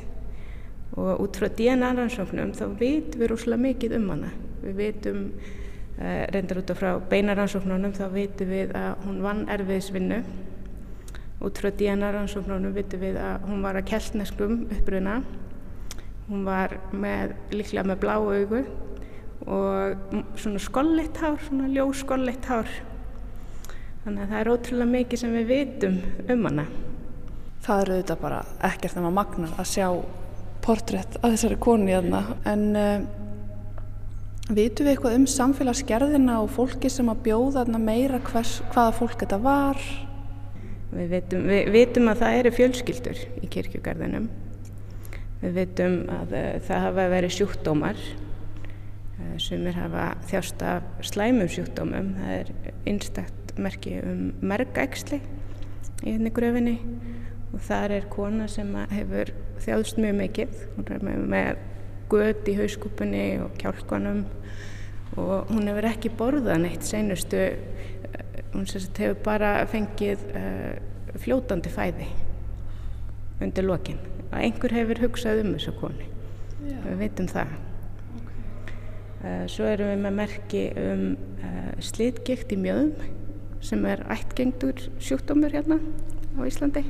[0.98, 4.32] og út frá DNA-rannsóknum þá veitum við rúslega mikið um hana.
[4.64, 5.24] Við veitum,
[5.98, 10.22] uh, reyndar út frá beinarannsóknunum, þá veitum við að hún vann erfiðisvinnu.
[11.38, 15.20] Út frá DNA-rannsóknunum veitum við að hún var að keltneskum uppruna.
[16.28, 18.64] Hún var með, líklega með blá augu
[19.48, 22.72] og svona skolleitt hár, svona ljó skolleitt hár.
[24.04, 26.00] Þannig að það er ótrúlega mikið sem við veitum
[26.34, 26.66] um hana.
[27.68, 29.88] Það eru auðvitað bara ekkert um að magna að sjá
[30.66, 33.06] portrétt að þessari konu hérna en uh,
[34.50, 39.42] vitum við eitthvað um samfélagsgerðina og fólki sem að bjóða meira hvers, hvaða fólk þetta
[39.44, 39.86] var?
[40.92, 44.30] Við vitum, við vitum að það eru fjölskyldur í kirkjugarðinum.
[45.42, 51.52] Við vitum að uh, það hafa verið sjúkdómar uh, sem er hafa þjást af slæmum
[51.52, 52.14] sjúkdómum.
[52.22, 52.54] Það er
[52.88, 55.20] einstakt merki um mergæksli
[56.06, 56.78] í henni gröfinni
[57.54, 59.32] og þar er kona sem hefur
[59.64, 61.62] þjáðst mjög mikið hún er með, með
[62.12, 64.24] gött í hauskúpunni og kjálkanum
[65.18, 67.97] og hún hefur ekki borðað neitt seinustu eh,
[68.54, 70.78] hún sérst hefur bara fengið uh,
[71.24, 72.10] fljótandi fæði
[73.44, 76.10] undir lokin og einhver hefur hugsað um þessu koni
[76.68, 76.78] Já.
[76.86, 77.54] við veitum það
[78.18, 78.42] okay.
[79.24, 81.06] uh, svo erum við með merki um
[81.42, 83.14] uh, slitgikt í mjöðum
[83.68, 85.80] sem er ættgengdur sjúkdómur hérna
[86.38, 86.86] á Íslandi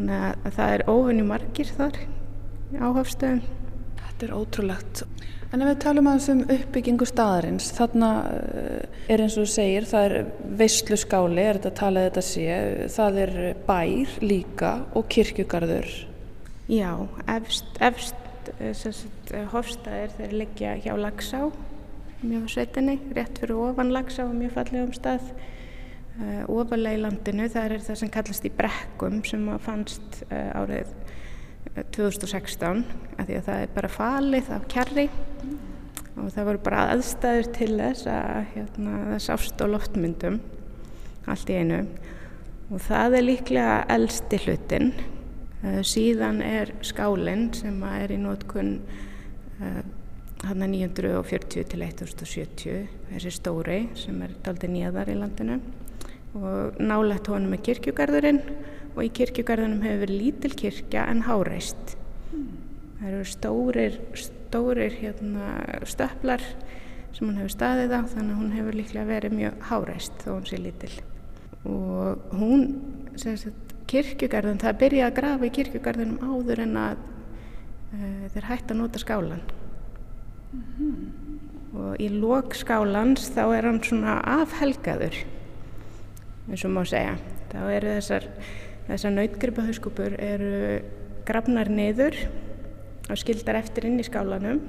[0.00, 1.96] Þannig að það er óhunni margir þar
[2.80, 3.40] áhafstöðum.
[3.98, 5.02] Þetta er ótrúlegt.
[5.50, 9.86] En ef við talum aðeins um uppbyggingu staðarins, þarna eh, er eins og þú segir,
[9.90, 10.28] það er
[10.60, 12.44] veistlu skáli, er þetta talið þetta sé,
[12.94, 13.32] það er
[13.66, 15.90] bær líka og kirkjugarður.
[16.70, 16.92] Já,
[17.34, 21.42] efst, efst eh, hofstæðir þeir liggja hjá Lagsá,
[22.22, 25.32] mjög svetinni, rétt fyrir ofan Lagsá, mjög fallegum stað.
[26.20, 30.90] Uh, ofalega í landinu, það er það sem kallast í brekkum sem fannst árið
[31.94, 32.84] 2016
[33.16, 35.06] af því að það er bara falið af kjarri.
[36.20, 40.40] Og það voru bara aðstæður til þess að hérna, þess ást og loftmyndum
[41.30, 41.84] allt í einu.
[42.70, 44.92] Og það er líklega eldsti hlutin
[45.64, 48.76] uh, síðan er skálinn sem er í nótkunn
[49.60, 55.58] hann er 940 til 1070 þessi stóri sem er daldi nýjaðar í landinu.
[56.38, 58.40] Og nálægt honum er kirkjugarðurinn
[58.96, 61.96] og í kirkjugarðunum hefur verið lítil kirkja en háreist.
[62.32, 62.50] Mm.
[62.98, 65.48] Það eru stórir, stórir hérna,
[65.88, 66.44] stöplar
[67.14, 70.46] sem hún hefur staðið á þannig að hún hefur líklega verið mjög háreist þó hún
[70.48, 70.92] sé lítil.
[71.68, 72.66] Og hún,
[73.20, 78.80] sagt, kirkjugarðun, það byrjaði að grafa í kirkjugarðunum áður en að uh, þeir hætti að
[78.80, 79.42] nota skálan.
[80.50, 81.38] Mm -hmm.
[81.80, 85.14] Og í lók skálans þá er hann svona afhelgaður
[86.50, 87.14] eins og má segja.
[87.50, 88.26] Þá eru þessar,
[88.90, 90.80] þessar nautgripahauskúpur eru
[91.28, 92.16] grafnar niður
[93.10, 94.60] og skildar eftir inn í skálanum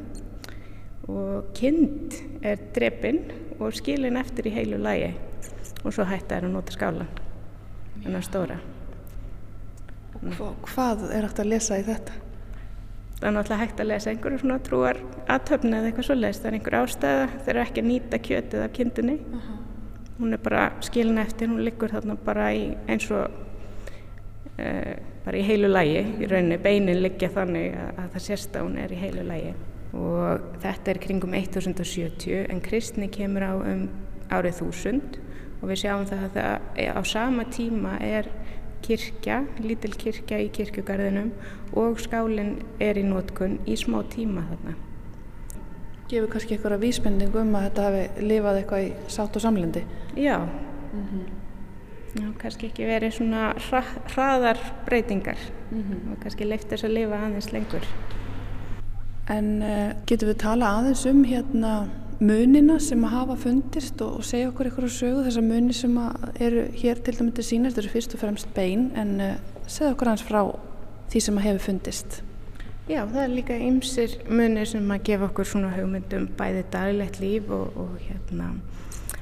[1.12, 3.24] og kind er drepinn
[3.60, 5.12] og skilin eftir í heilu lægi
[5.84, 7.10] og svo hætta er að nota skálan
[8.06, 8.60] en að stóra.
[10.22, 12.14] Hva, hvað er hægt að lesa í þetta?
[13.18, 16.42] Það er náttúrulega hægt að lesa einhverju svona trúar aðtöfni eða eitthvað svo leiðist.
[16.42, 19.18] Það er einhver ástæða, þeir eru ekki að nýta kjötið af kindinni.
[19.22, 19.62] Uh -huh
[20.22, 23.32] hún er bara skilin eftir, hún liggur þarna bara í eins og
[24.58, 28.78] bara í heilu lægi í rauninni, beinin liggja þannig að, að það sést að hún
[28.82, 29.54] er í heilu lægi
[29.98, 33.88] og þetta er kringum 1070 en kristni kemur á um
[34.32, 35.20] árið 1000
[35.62, 38.30] og við sjáum það að það á sama tíma er
[38.82, 41.30] kirkja, lítil kirkja í kirkjugarðinum
[41.78, 44.74] og skálinn er í nótkunn í smá tíma þarna.
[46.12, 49.86] Gefur kannski eitthvað vísbending um að þetta hafi lifað eitthvað í sátt og samlendi?
[50.16, 51.41] Já, mm -hmm.
[52.12, 55.40] Já kannski ekki verið svona hra, hraðar breytingar
[55.72, 56.12] mm -hmm.
[56.12, 57.86] og kannski leift þess að lifa aðeins lengur.
[59.30, 64.24] En uh, getur við tala aðeins um hérna munina sem að hafa fundist og, og
[64.24, 65.98] segja okkur eitthvað sögu þessar muni sem
[66.40, 69.34] eru hér til dæmis til sína, þetta eru fyrst og fremst bein en uh,
[69.68, 70.44] segja okkur aðeins frá
[71.12, 72.24] því sem að hefur fundist.
[72.90, 77.50] Já, það er líka ymsir munir sem að gefa okkur svona hugmyndum bæði daglegt líf
[77.50, 78.52] og, og hérna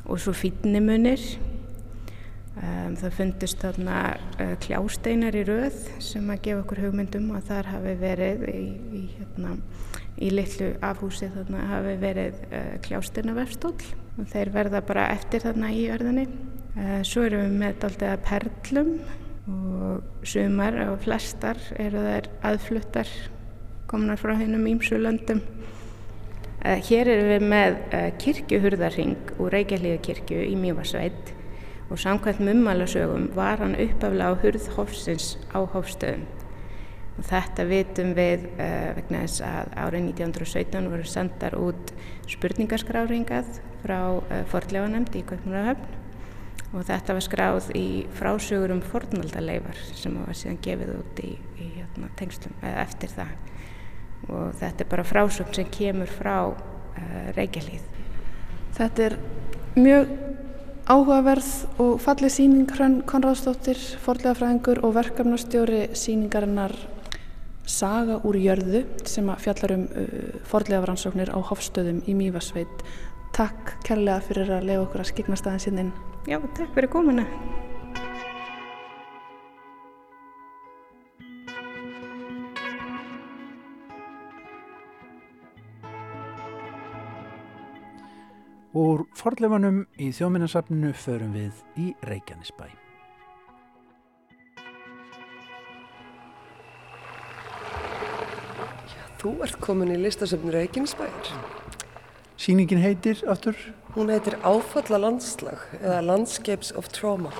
[0.09, 1.21] og svo fítni munir.
[2.59, 3.97] Um, það fundist þarna
[4.43, 8.63] uh, kljásteinar í röð sem að gefa okkur hugmyndum og þar hafi verið í,
[8.99, 9.53] í, hérna,
[10.19, 13.77] í litlu afhúsi þarna hafi verið uh, kljásteinavefstóll
[14.19, 16.27] og þeir verða bara eftir þarna í örðinni.
[16.75, 18.91] Uh, svo erum við með að perlum
[19.47, 23.15] og sumar og flestar eru þær aðfluttar
[23.87, 25.45] komnar frá hennum ímsu löndum.
[26.59, 31.37] Uh, hér erum við með uh, kirkjuhurðarring úr Reykjavíðakirkju í Mývarsveit
[31.89, 36.27] og samkvæmt mummalasögum var hann uppaflega á hurð hofsins á hofstöðum.
[37.19, 41.93] Og þetta vitum við uh, vegna þess að árið 1917 voru sendar út
[42.29, 43.99] spurningaskráringað frá
[44.51, 45.97] Fortlefanemnd í Kaupmannahöfn
[46.69, 51.69] og þetta var skráð í frásögur um fornaldaleifar sem var síðan gefið út í, í
[51.79, 53.31] hérna, tengslum eða eftir það
[54.29, 57.85] og þetta er bara frásögn sem kemur frá uh, Reykjavíð.
[58.77, 59.15] Þetta er
[59.79, 60.11] mjög
[60.89, 61.49] áhugaverð
[61.81, 66.73] og fallið síning Hrönn Konradsdóttir, forlegafræðingur og verkefnastjóri síningarinnar
[67.69, 70.09] Saga úr jörðu sem að fjallar um uh,
[70.49, 72.81] forlegafrannsóknir á Hofstöðum í Mývasveit.
[73.37, 75.91] Takk kærlega fyrir að lefa okkur að skikna staðin sinnin.
[76.25, 77.27] Já, takk fyrir komuna.
[88.77, 92.67] Úr forleifanum í þjóminnarsafninu förum við í Reykjanesbæ.
[98.93, 101.31] Já, þú ert komin í listasöfnu Reykjanesbæjar.
[102.37, 103.57] Sýningin heitir aftur?
[103.95, 107.33] Hún heitir Áfalla landslag eða Landscapes of Trauma.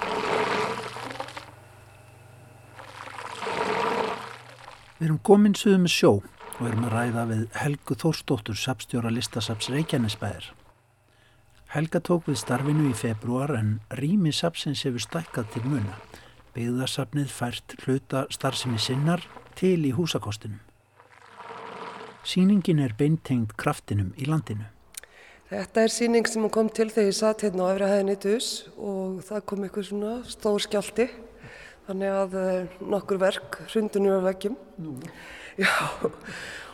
[4.98, 6.12] Við erum komin suðu með sjó
[6.58, 10.50] og erum að ræða við Helgu Þórsdóttur, sapstjóra listasaps Reykjanesbæjar.
[11.70, 16.00] Helga tók við starfinu í februar en rými sapsins hefur stækkað til muna.
[16.56, 19.22] Byggðarsapnið fært hluta starfsemi sinnar
[19.54, 20.64] til í húsakostinum.
[22.26, 24.66] Sýningin er beintengt kraftinum í landinu.
[25.52, 29.20] Þetta er síning sem kom til þegar ég satt hérna á efri hæðinni dus og
[29.28, 31.06] það kom eitthvað svona stór skjálti.
[31.86, 32.34] Þannig að
[32.96, 34.58] nokkur verk veggjum.
[34.82, 34.96] Nú.
[35.58, 35.70] Já,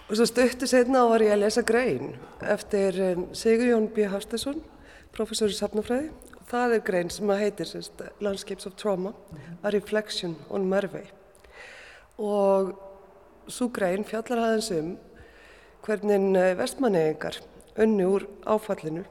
[0.08, 2.96] og svo stöttu setna var ég að lesa grein eftir
[3.36, 4.08] Sigurjón B.
[4.08, 4.64] Hafstesson,
[5.16, 6.12] professor í safnafræði.
[6.36, 9.16] Og það er grein sem að heitir sérst, Landscapes of Trauma,
[9.64, 11.08] A Reflection on Mervey.
[12.22, 12.76] Og
[13.52, 14.96] svo grein fjallar aðeins um
[15.86, 17.42] hvernig vestmannegingar
[17.78, 19.04] önni úr áfallinu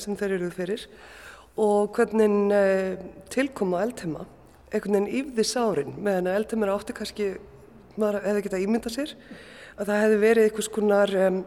[0.00, 0.86] sem þeir eruð fyrir
[1.60, 4.24] og hvernig uh, tilkoma eldhema
[4.74, 7.28] einhvern veginn yfði sárin meðan að eldhemar átti kannski
[7.94, 9.12] maður hefði getað ímyndað sér
[9.78, 11.38] að það hefði verið einhvers konar um,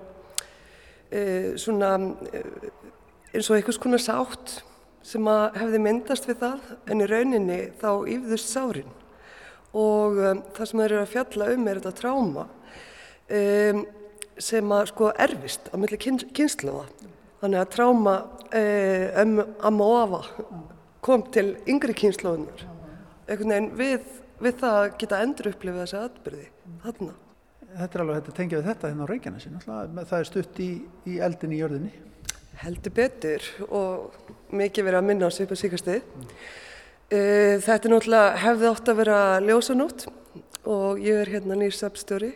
[1.12, 2.70] uh, svona uh,
[3.34, 4.62] eins og einhvers konar sátt
[5.08, 8.96] sem að hefði myndast við það en í rauninni þá yfðust sárin
[9.78, 12.48] og um, það sem þeir eru að fjalla um er þetta tráma
[13.40, 13.84] um,
[14.38, 16.86] sem að sko erfist á milli kynsluða.
[17.42, 18.16] Þannig að tráma
[19.22, 19.34] um
[19.66, 20.20] amma og afa
[21.06, 22.64] kom til yngri kynsluðunar.
[23.28, 24.12] Einhvern veginn við,
[24.42, 26.48] við það geta endur upplifið þessi atbyrði
[26.86, 27.16] þarna.
[27.78, 29.54] Þetta er alveg þetta tengja við þetta hérna á Reykjanesi.
[29.68, 30.70] Það er stutt í,
[31.10, 31.92] í eldin í jörðinni.
[32.64, 34.16] Heldur betur og
[34.56, 36.02] mikið verið að minna á á síkastið.
[36.02, 36.32] Mm.
[37.08, 40.08] Uh, þetta er náttúrulega hefði átt að vera ljósanót
[40.68, 42.34] og ég er hérna nýr sapstjóri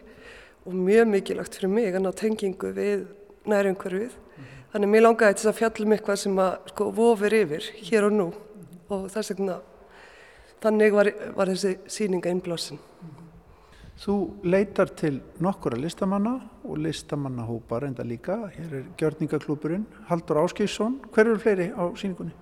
[0.63, 3.09] og mjög mikilvægt fyrir mig að ná tengingu við
[3.49, 4.13] nærumhverfið.
[4.13, 4.53] Mm.
[4.71, 8.29] Þannig mér langaði þess að fjallum eitthvað sem að sko vofir yfir hér og nú
[8.31, 8.47] mm
[8.91, 9.57] og þess vegna
[10.61, 12.79] þannig var, var þessi síninga innblásin.
[14.01, 14.13] Þú
[14.49, 18.47] leitar til nokkura listamanna og listamannahópa reynda líka.
[18.49, 20.95] Hér er Gjörningaklúburinn, Haldur Áskísson.
[21.13, 22.33] Hver eru fleiri á síningunni?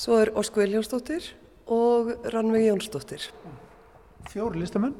[0.00, 1.26] Svo er Ósk Viljánsdóttir
[1.68, 3.26] og Rannvegi Jónsdóttir.
[4.32, 4.94] fjóri listamenn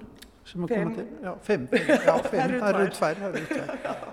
[0.44, 3.14] sem að koma til, já, fimm, já, fimm, Það eru tvær.
[3.22, 3.70] það eru tvær,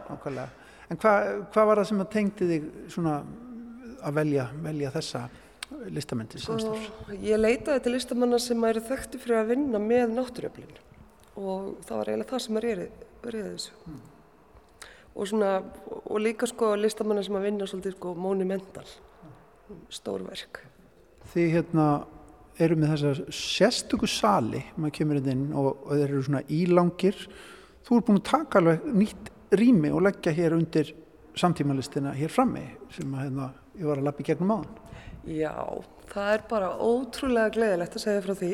[0.08, 0.48] nákvæmlega.
[0.90, 3.18] En hvað hva var það sem að tengdi þig svona
[4.00, 5.26] að velja, velja þessa
[5.92, 6.88] listamenn til samstarfs?
[7.10, 10.72] Og ég leitaði til listamanna sem eru þekkti fyrir að vinna með náttúröflin
[11.40, 14.00] og það var eiginlega það sem er reyðið þessu.
[15.12, 15.52] Og, svona,
[16.06, 18.88] og líka sko listamanna sem að vinna svolítið sko monumental,
[19.92, 20.64] stórverk.
[21.32, 21.88] Þið hérna
[22.62, 27.22] eru með þessa sérstöku sali, maður kemur hérna inn og, og þeir eru svona ílangir.
[27.88, 30.94] Þú er búin að taka alveg nýtt rými og leggja hér undir
[31.38, 33.48] samtímalistina hér frammi sem að hérna,
[33.80, 34.80] ég var að lappa í gegnum áðan.
[35.32, 35.56] Já,
[36.12, 38.52] það er bara ótrúlega gleðilegt að segja frá því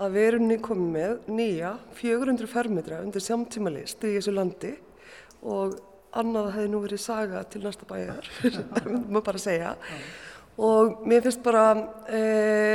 [0.00, 4.72] að við erum komið með nýja 400 fermetra undir samtímalist í þessu landi
[5.40, 5.76] og
[6.16, 8.26] annað hefði nú verið saga til næsta bæjar,
[9.12, 9.74] maður bara segja.
[10.60, 11.66] Og mér finnst bara
[12.08, 12.22] e,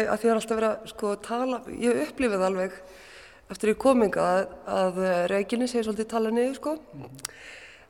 [0.09, 2.77] að því að alltaf vera sko að tala, ég upplifið alveg
[3.51, 6.75] eftir í kominga að, að reikinni segir svolítið tala niður sko.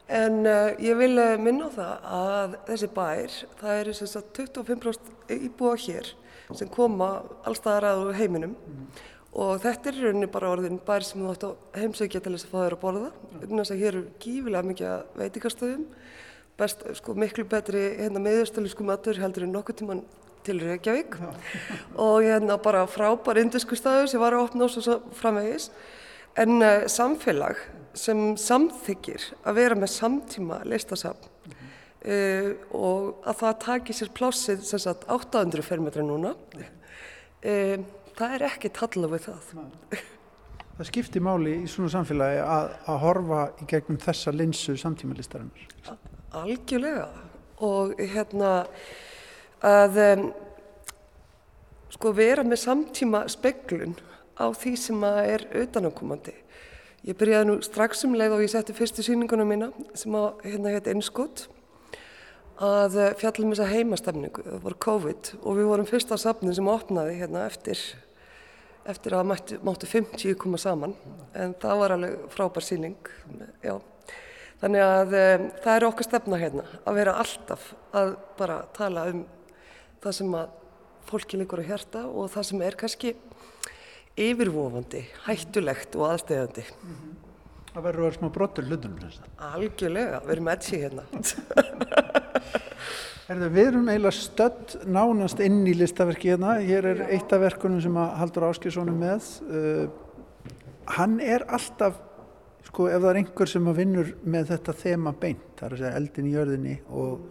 [0.06, 4.38] En uh, ég vil uh, minna á það að þessi bær, það eru sem sagt
[4.38, 6.12] 25% íbúa hér
[6.54, 7.08] sem koma
[7.48, 8.54] allstaðar að heiminum
[9.36, 12.52] og þetta er rauninni bara orðin bær sem þú ætti að heimsækja til þess að
[12.54, 13.10] fá þér að borða.
[13.42, 15.82] Þess að hér eru gífilega mikið af veitingastöðum,
[16.62, 20.04] best, sko, miklu betri hérna, meðurstölusku matur heldur en nokkuð tíman
[20.48, 21.18] til Reykjavík.
[22.06, 25.68] Og hérna bara frábær indisku staður sem var að opna og svo framvegis.
[26.40, 27.60] En uh, samfélag
[27.96, 31.28] sem samþykir að vera með samtíma listasafn
[32.06, 37.86] uh, og að það taki sér plássið sem sagt 800 fermetra núna, uh,
[38.16, 39.50] það er ekki talla við það.
[40.76, 45.70] Það skiptir máli í svona samfélagi að, að horfa í gegnum þessa linsu samtímalistarinnar.
[46.36, 47.06] Algjörlega
[47.64, 48.56] og hérna
[49.66, 50.26] að um,
[51.96, 53.96] sko vera með samtíma speglun
[54.36, 56.36] á því sem að er utanakomandi.
[57.06, 60.74] Ég byrjaði nú strax um leið og ég setti fyrstu sýninguna mína sem að hérna
[60.74, 61.46] hétt Innskott
[62.56, 67.18] að eh, fjallum þessa heimastafningu, það voru COVID og við vorum fyrsta safnin sem opnaði
[67.20, 67.80] hérna eftir,
[68.90, 70.94] eftir að mættu, máttu 50 koma saman
[71.38, 73.10] en það var alveg frábær sýning,
[73.66, 73.76] já.
[74.62, 77.66] Þannig að um, það er okkar stefna hérna að vera alltaf
[77.96, 79.26] að bara tala um
[80.04, 80.54] það sem að
[81.06, 83.10] fólki líkur á hjarta og það sem er kannski
[84.16, 86.64] yfirvofandi, hættulegt og aðstegandi.
[87.74, 89.28] Það verður að vera smá brottur hlutunum að.
[89.50, 91.04] Algjörlega, við erum edgi hérna.
[93.26, 96.60] Herðu, við erum eiginlega stödd nánast inn í listaverki hérna.
[96.62, 99.30] Hér er eitt af verkunum sem Haldur Áskilssonu með.
[99.50, 99.88] Uh,
[100.94, 101.98] hann er alltaf,
[102.68, 106.04] sko, ef það er einhver sem vinnur með þetta þema beint, það er að segja
[106.04, 107.26] eldin í jörðinni og,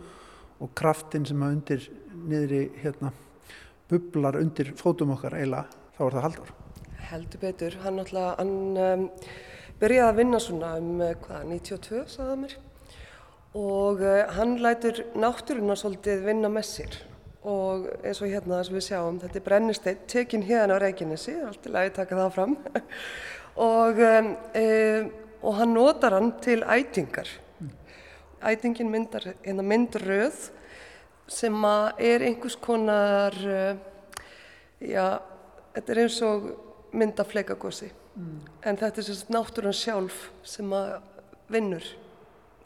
[0.59, 1.89] og kraftin sem að undir
[2.25, 3.15] niðri hérna
[3.93, 6.55] bublar undir fótum okkar eiginlega, þá er það Haldur.
[7.13, 8.55] Heldur betur, hann alltaf, hann
[8.89, 9.09] um,
[9.79, 12.63] byrjaði að vinna svona um, eh, hvað, 92, sagði mér.
[13.55, 16.97] Og uh, hann lætur náttúruna svolítið vinna með sér.
[17.47, 21.69] Og eins og hérna að við sjáum, þetta er brennisteinn, tekinn hérna á Reykjanesi, allt
[21.69, 22.57] í lagi taka það fram.
[23.69, 24.31] og, um,
[25.45, 27.31] og hann notar hann til ætingar.
[28.45, 30.49] Ætingin myndar, hérna myndröð
[31.31, 34.25] sem að er einhvers konar, uh,
[34.83, 35.21] já,
[35.77, 36.49] þetta er eins og
[36.97, 37.93] mynda flekagossi.
[38.17, 38.41] Mm.
[38.67, 40.97] En þetta er sérst náttúran sjálf sem að
[41.53, 41.95] vinnur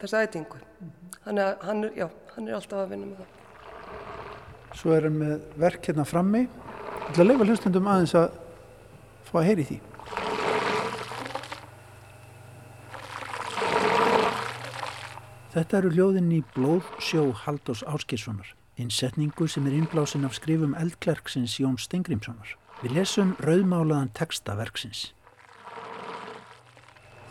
[0.03, 0.61] þessa ætingu.
[0.79, 0.95] Mm.
[1.25, 3.35] Þannig að hann er, já, hann er alltaf að vinna með það.
[4.79, 6.45] Svo er hann með verk hérna frammi.
[6.49, 8.29] Ég ætla að leifa hlustundum aðeins að
[9.29, 9.79] fá að heyri því.
[15.59, 21.79] Þetta eru hljóðin í Blóðsjó Haldós Áskilssonar, innsetningu sem er innblásin af skrifum eldklerksins Jón
[21.83, 22.53] Stengrimssonar.
[22.85, 25.09] Við lesum rauðmálaðan texta verksins.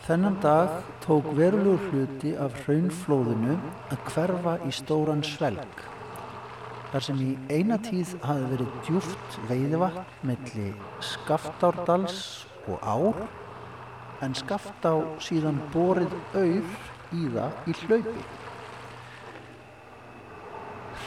[0.08, 0.70] Þennan dag
[1.04, 3.58] tók verulegur hluti af hraunflóðinu
[3.92, 5.82] að hverfa í stóran svelg.
[6.94, 10.70] Þar sem í eina tíð hafi verið djúft veiðivatn melli
[11.04, 12.22] Skaftárdals
[12.64, 13.20] og Ár,
[14.24, 16.72] en Skaftá síðan borið auð
[17.12, 18.26] í það í hlaupi.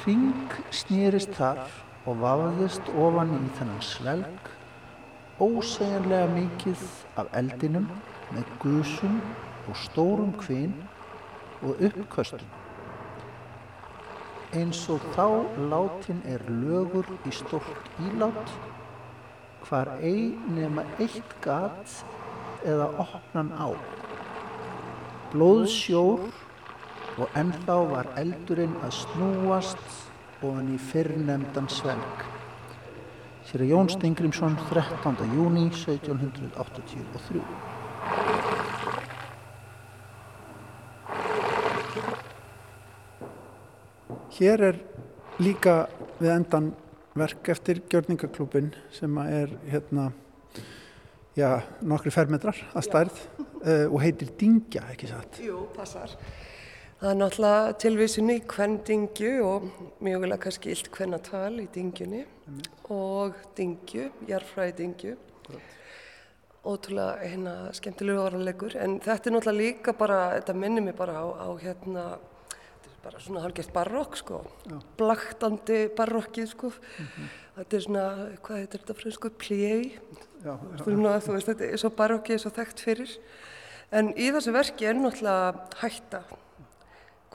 [0.04, 1.66] Hring snýrist þar
[2.06, 4.56] og vafðist ofan í þennan svelg,
[5.42, 7.90] ósegjanlega mikið af eldinum
[8.36, 9.20] með gusum
[9.68, 10.76] og stórum kvinn
[11.62, 12.50] og uppköstum.
[14.52, 15.26] Eins og þá
[15.72, 18.52] látin er lögur í stórt ílát,
[19.64, 22.02] hvar ei nema eitt gat
[22.68, 23.72] eða opnan á.
[25.32, 26.28] Blóðsjór
[27.22, 29.88] og ennþá var eldurinn að snúast
[30.42, 32.28] ofan í fyrrnemdan svelg.
[33.46, 35.16] sér að Jón Stengrimsson 13.
[35.36, 37.71] júni 1783.
[44.42, 44.78] Hér er
[45.38, 45.84] líka
[46.18, 46.72] við endan
[47.14, 50.08] verk eftir Gjörningaklúpin sem er hérna,
[51.38, 55.38] já, nokkri fermetrar að stærð uh, og heitir Dingja, ekki satt?
[55.46, 56.16] Jú, passar.
[57.04, 59.70] Það er náttúrulega tilvísin í hvern dingju og
[60.02, 62.66] mjögulega kannski illt hvennatal í dingjunni mm.
[62.98, 65.16] og dingju, jarfræði dingju.
[66.66, 71.26] Ótrúlega hérna skemmtilegu orðanlegur en þetta er náttúrulega líka bara, þetta minnir mig bara á,
[71.46, 72.10] á hérna,
[73.04, 74.78] bara svona halgert barokk sko, Já.
[74.98, 76.68] blaktandi barokkið sko.
[76.68, 77.30] Mm -hmm.
[77.56, 78.06] Þetta er svona,
[78.44, 80.00] hvað heitir þetta fyrir sko, pljei,
[80.44, 83.18] þú veist þetta er svo barokkið, svo þekkt fyrir.
[83.92, 86.24] En í þessu verki er náttúrulega hætta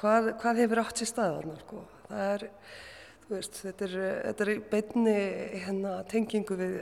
[0.00, 1.82] hvað, hvað hefur átt sér staðarna sko.
[2.08, 2.44] það er,
[3.24, 3.96] þú veist, þetta er,
[4.26, 5.16] þetta er beinni
[5.64, 6.76] hérna, tengingu við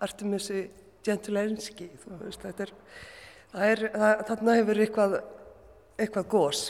[0.00, 0.64] Artemisi
[1.06, 2.74] Gentileinski, þú veist, þetta er,
[3.52, 5.16] það er, það, þarna hefur eitthvað,
[6.00, 6.62] eitthvað gós.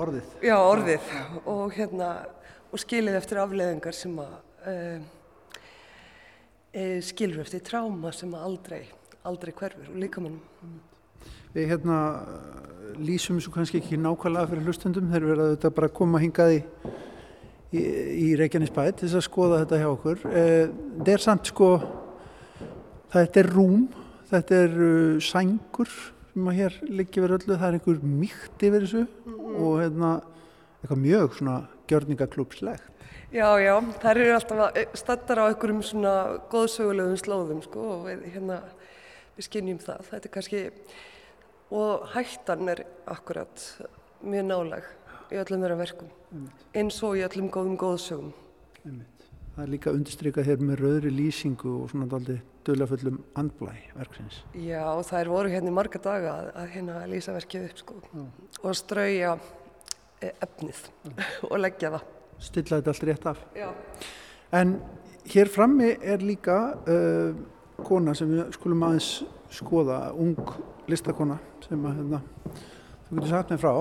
[0.00, 0.28] Orðið.
[0.40, 1.10] Já, orðið
[1.52, 2.06] og hérna,
[2.72, 4.30] og skilið eftir afleðingar sem að,
[4.64, 4.76] e,
[6.72, 8.80] e, skilur eftir tráma sem að aldrei,
[9.28, 10.80] aldrei hverfur og líka mannum.
[11.52, 11.98] Við hérna
[12.96, 16.62] lýsum þessu kannski ekki nákvæmlega fyrir hlustundum þeir verða þetta bara að koma hingað í,
[17.76, 17.84] í,
[18.30, 20.24] í Reykjanesbæð til þess að skoða þetta hjá okkur.
[20.32, 20.64] Eh,
[20.96, 21.70] þetta er samt sko,
[23.12, 23.86] þetta er rúm,
[24.32, 25.92] þetta er uh, sængur
[26.32, 30.10] sem að hér liggi verið öllu, það er einhver mýkt yfir þessu mm og hérna
[30.82, 31.56] eitthvað mjög svona
[31.90, 32.88] gjörningaklúpslegt.
[33.32, 36.14] Já, já, þær eru alltaf staddar á einhverjum svona
[36.52, 38.58] góðsögulegum slóðum sko og við hérna
[39.36, 40.08] við skinnjum það.
[40.08, 40.62] Þetta er kannski
[41.72, 43.64] og hættan er akkurat
[44.20, 44.88] mjög náleg
[45.32, 46.64] í öllum þeirra verkum Einmitt.
[46.76, 48.32] eins og í öllum góðum góðsögum
[48.84, 49.11] Einmitt.
[49.52, 54.38] Það er líka undirstrykað hér með röðri lýsingu og svona daldi dölaföllum andblæ verksins.
[54.56, 57.96] Já það er voru hérna í marga daga að, að hérna lýsa verkið upp sko.
[58.14, 58.22] Já.
[58.62, 59.34] og strauja
[60.22, 60.82] e, efnið
[61.50, 62.06] og leggja það.
[62.42, 63.42] Stilla þetta allt rétt af.
[63.58, 63.68] Já.
[64.56, 64.76] En
[65.34, 67.36] hér frammi er líka uh,
[67.84, 69.10] kona sem við skulum aðeins
[69.52, 70.38] skoða, ung
[70.88, 71.36] listakona
[71.66, 72.22] sem að hérna,
[73.06, 73.74] þú getur sagt mig frá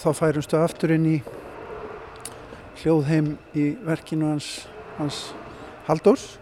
[0.00, 1.16] þá færumstu aftur inn í
[2.82, 4.66] hljóðheim í verkinu hans,
[4.98, 5.18] hans
[5.86, 6.38] Haldós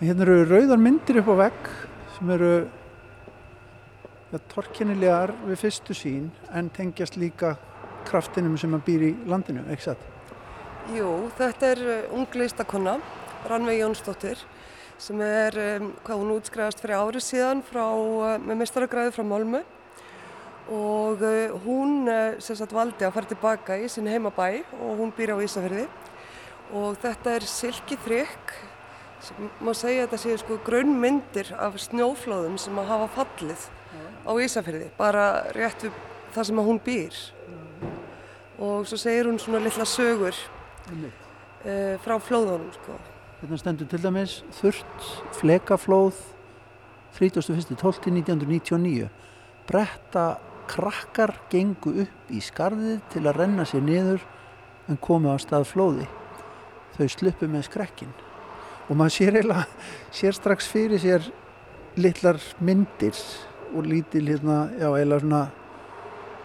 [0.00, 1.68] hérna eru rauðar myndir upp á vegg
[2.16, 2.52] sem eru
[4.32, 7.54] ja, torkennilegar við fyrstu sín en tengjast líka
[8.08, 10.10] kraftinum sem að býr í landinu, ekki satt?
[10.92, 12.98] Jú, þetta er ung listakonna
[13.48, 14.40] Rannveig Jónsdóttir
[15.00, 19.64] sem er, um, hvað hún útskræðast fyrir árið síðan frá, uh, með mestaragræði frá Málmu
[20.72, 22.08] og uh, hún
[22.40, 25.88] sem sagt valdi að fara tilbaka í sin heimabæ og hún býr á Ísafjörði
[26.74, 28.54] og þetta er silki þrygg
[29.24, 33.68] sem má segja að þetta séu sko grunnmyndir af snjóflóðum sem að hafa fallið
[34.24, 35.24] á Ísafjörði bara
[35.56, 35.96] rétt við
[36.34, 37.18] það sem að hún býr.
[38.64, 42.96] Og svo segir hún svona litla sögur uh, frá flóðunum sko.
[43.42, 45.10] Hérna stendur til dæmis þurrt
[45.40, 46.16] flekaflóð
[47.14, 49.08] 31.12.1999
[49.68, 50.24] bretta
[50.70, 54.24] krakkar gengu upp í skarðið til að renna sér niður
[54.88, 56.06] en komu á stað flóði
[56.96, 58.12] þau sluppu með skrekkin
[58.88, 59.66] og maður sér eiginlega
[60.14, 61.30] sér strax fyrir sér
[61.96, 63.16] litlar myndir
[63.74, 65.44] og lítil hérna, já eiginlega svona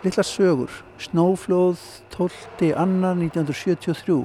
[0.03, 1.82] litlar sögur snóflóð
[2.15, 2.72] 12.
[2.76, 4.24] annar 1973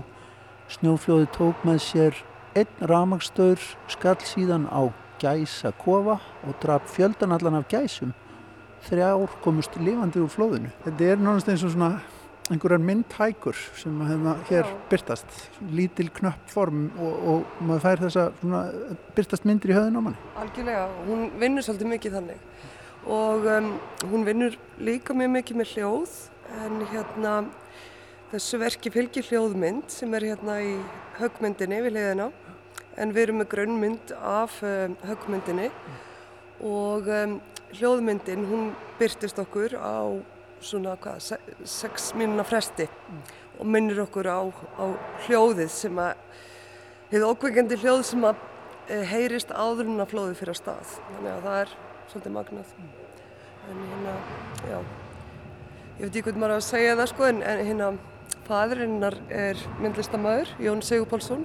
[0.78, 2.24] snóflóði tók með sér
[2.54, 4.86] Einn ramagstöður skall síðan á
[5.18, 8.12] gæsa kofa og draf fjöldan allan af gæsum.
[8.84, 10.72] Þrjár komust lifandi úr flóðinu.
[10.84, 11.90] Þetta er náttúrulega eins og svona
[12.52, 15.38] einhverjar myndhækur sem hérna hér byrtast.
[15.72, 18.74] Lítil knöpp form og, og maður fær þess að
[19.16, 20.20] byrtast myndir í höðun á manni.
[20.42, 22.42] Algjörlega, hún vinnur svolítið mikið þannig
[23.04, 23.70] og um,
[24.10, 26.14] hún vinnur líka mjög mikið með hljóð
[26.64, 27.34] en hérna
[28.32, 30.76] þessu verki fylgir hljóðmynd sem er hérna í
[31.18, 32.30] högmyndinni við leiðina
[33.00, 35.68] en við erum með grunnmynd af um, höggmyndinni
[36.64, 37.36] og um,
[37.78, 39.98] hljóðmyndin hún byrtist okkur á
[40.64, 41.36] svona hvað,
[41.68, 43.22] sex mínuna fresti mm.
[43.60, 44.40] og minnir okkur á,
[44.80, 44.84] á
[45.26, 46.14] hljóðið sem að
[47.12, 48.42] hefur ókveikandi hljóð sem að
[48.88, 51.74] e, heyrist áðurinn að flóði fyrir að stað þannig að það er
[52.12, 52.74] svolítið magnað
[53.64, 54.16] en hérna,
[54.70, 54.78] já
[55.94, 57.92] ég veit ekki hvernig maður að segja það sko en, en hérna
[58.48, 61.44] fadrinnar er myndlistamæður Jón Sigur Pálsson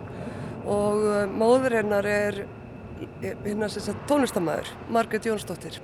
[0.69, 2.41] og uh, móður hennar er
[3.21, 5.79] hérna sem sagt tónlistamæður Margret Jónsdóttir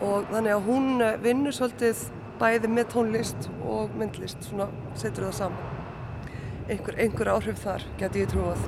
[0.00, 2.06] og þannig að hún uh, vinnur svolítið
[2.40, 5.76] bæði með tónlist og myndlist svona setur það saman
[6.70, 8.64] einhver, einhver áhrif þar, geti ég trúið.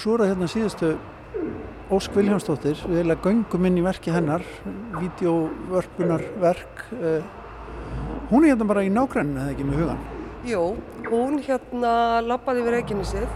[0.00, 0.88] Og svo er það hérna síðustu
[1.92, 4.40] Ósk Viljámsdóttir, við að göngum inn í verki hennar,
[4.94, 6.78] videovörpunarverk.
[8.30, 10.00] Hún er hérna bara í nágræninu, eða ekki með hugan?
[10.48, 10.62] Jú,
[11.10, 11.92] hún hérna
[12.24, 13.28] lappaði yfir Reykjanesið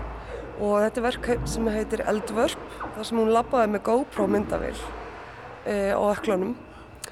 [0.55, 4.81] og þetta er verk sem heitir Eldvörp, þar sem hún lappaði með GoPro myndavill
[5.69, 6.55] e, á öklanum.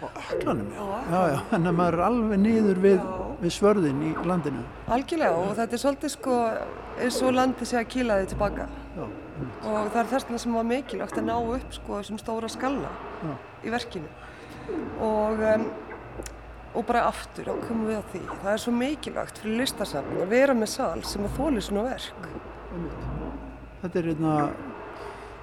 [0.01, 0.87] Á öklanum, já.
[1.11, 3.05] Já, já, en það maður er alveg niður við,
[3.45, 4.65] við svörðin í landinu.
[4.89, 6.41] Algjörlega og þetta er svolítið sko
[7.03, 8.71] eins og landi sé að kýla þið tilbaka.
[8.93, 9.05] Já.
[9.65, 12.91] Og það er þess sem var mikilvægt að ná upp sko þessum stóra skalla
[13.23, 13.33] Já.
[13.65, 14.11] í verkinu.
[15.03, 15.65] Og, um,
[16.77, 20.35] og bara aftur, og komum við að því, það er svo mikilvægt fyrir listasafn að
[20.35, 22.29] vera með sal sem að þóli svona verk.
[23.83, 24.35] Þetta er hérna,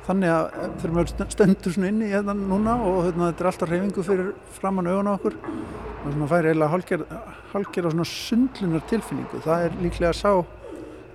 [0.05, 4.05] þannig að þegar maður stendur svona inni hérna núna og hérna, þetta er alltaf reyfingu
[4.05, 7.19] fyrir framann augun á okkur og svona færi eiginlega
[7.51, 9.41] hálfgerða svona sundlunar tilfinningu.
[9.43, 10.58] Það er líklega að sá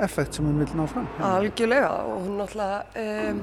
[0.02, 1.08] effekt sem hún vil ná fram.
[1.22, 2.84] Algjörlega og hún náttúrulega
[3.30, 3.42] um,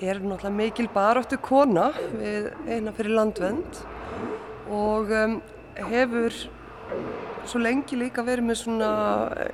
[0.00, 3.82] er náttúrulega mikil baráttu kona við eina fyrir landvend
[4.72, 5.38] og um,
[5.76, 6.34] hefur
[7.46, 8.90] svo lengi líka verið með svona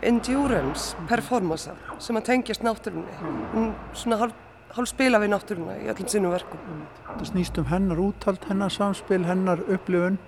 [0.04, 3.18] endurance performansa sem að tengjast náttúrunni.
[3.52, 4.38] Hún svona hálf,
[4.76, 6.62] hálf spila við náttúruna í öllum sínum verkum.
[7.10, 10.18] Það snýst um hennar úthald, hennar samspil, hennar upplifun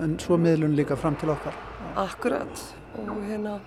[0.00, 1.56] en svo miðlun líka fram til okkar.
[2.00, 2.64] Akkurat
[2.98, 3.58] og hérna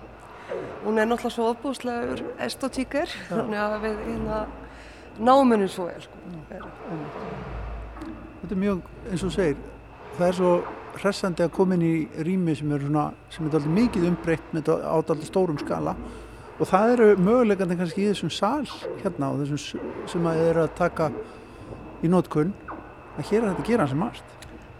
[0.84, 4.38] hún er náttúrulega svo ofbúslegur estotíker þannig að við hérna
[5.18, 6.20] henni svo vel sko.
[8.38, 9.58] Þetta er mjög, eins og segir,
[10.16, 10.52] það er svo
[10.98, 14.72] hressandi að koma inn í rými sem er svona, sem er alltaf mikið umbreytt með
[14.78, 15.94] á alltaf stórum skala
[16.58, 18.64] og það eru mögulegandi kannski í þessum sal
[19.02, 21.10] hérna og þessum sem að þið eru að taka
[22.02, 22.54] í nótkunn
[23.18, 24.34] að hér er þetta að gera sem margt.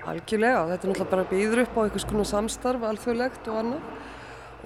[0.08, 4.07] Algjörlega, þetta er náttúrulega bara býður upp á einhvers konar samstarf, alþjóðlegt og annað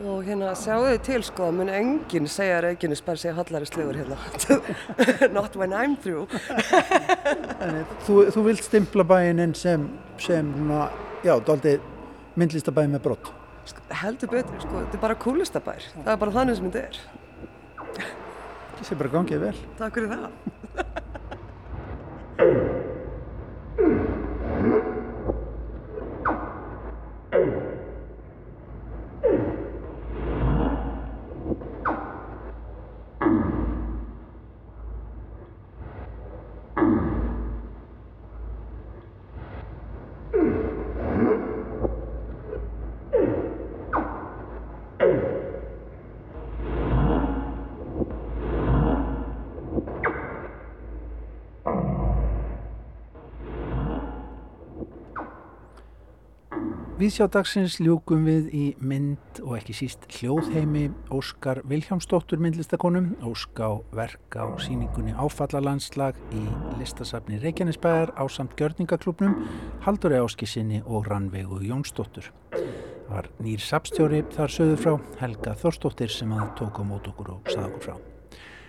[0.03, 3.99] og hérna sjáu þið til sko að mun enginn segja að Reykjanesbær segja hallari slegur
[4.01, 4.19] hérna.
[5.37, 6.27] Not when I'm through.
[8.07, 9.87] Þú, þú vilt stimpla bæinn inn sem,
[10.23, 10.51] sem
[11.25, 11.77] já, daldi
[12.39, 13.33] myndlistabæði með brott.
[14.03, 18.11] Heldur betur sko, þetta er bara kúlistabær það er bara þannig sem þetta er.
[18.73, 19.57] Það sé bara gangið vel.
[19.79, 21.02] Takk fyrir það
[57.03, 64.37] Viðsjá dagsins ljúkum við í mynd og ekki síst hljóðheimi Óskar Viljámsdóttur myndlistakonum, Óská verk
[64.39, 66.43] á síningunni Áfallalandslag í
[66.79, 69.35] listasafni Reykjanesbæðar á samt Gjörningaklubnum,
[69.83, 72.29] Haldur Áskisinni og Rannvegu Jónsdóttur.
[72.53, 74.95] Það var nýr sapstjóri þar söður frá,
[75.25, 77.97] Helga Þorstóttir sem að tóka mót okkur og saða okkur frá.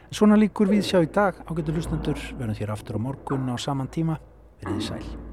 [0.10, 3.94] En svona líkur Viðsjá í dag, ágættu hlustendur, verðum hér aftur á morgun á saman
[3.94, 4.18] tíma,
[4.64, 5.33] verðið sæl.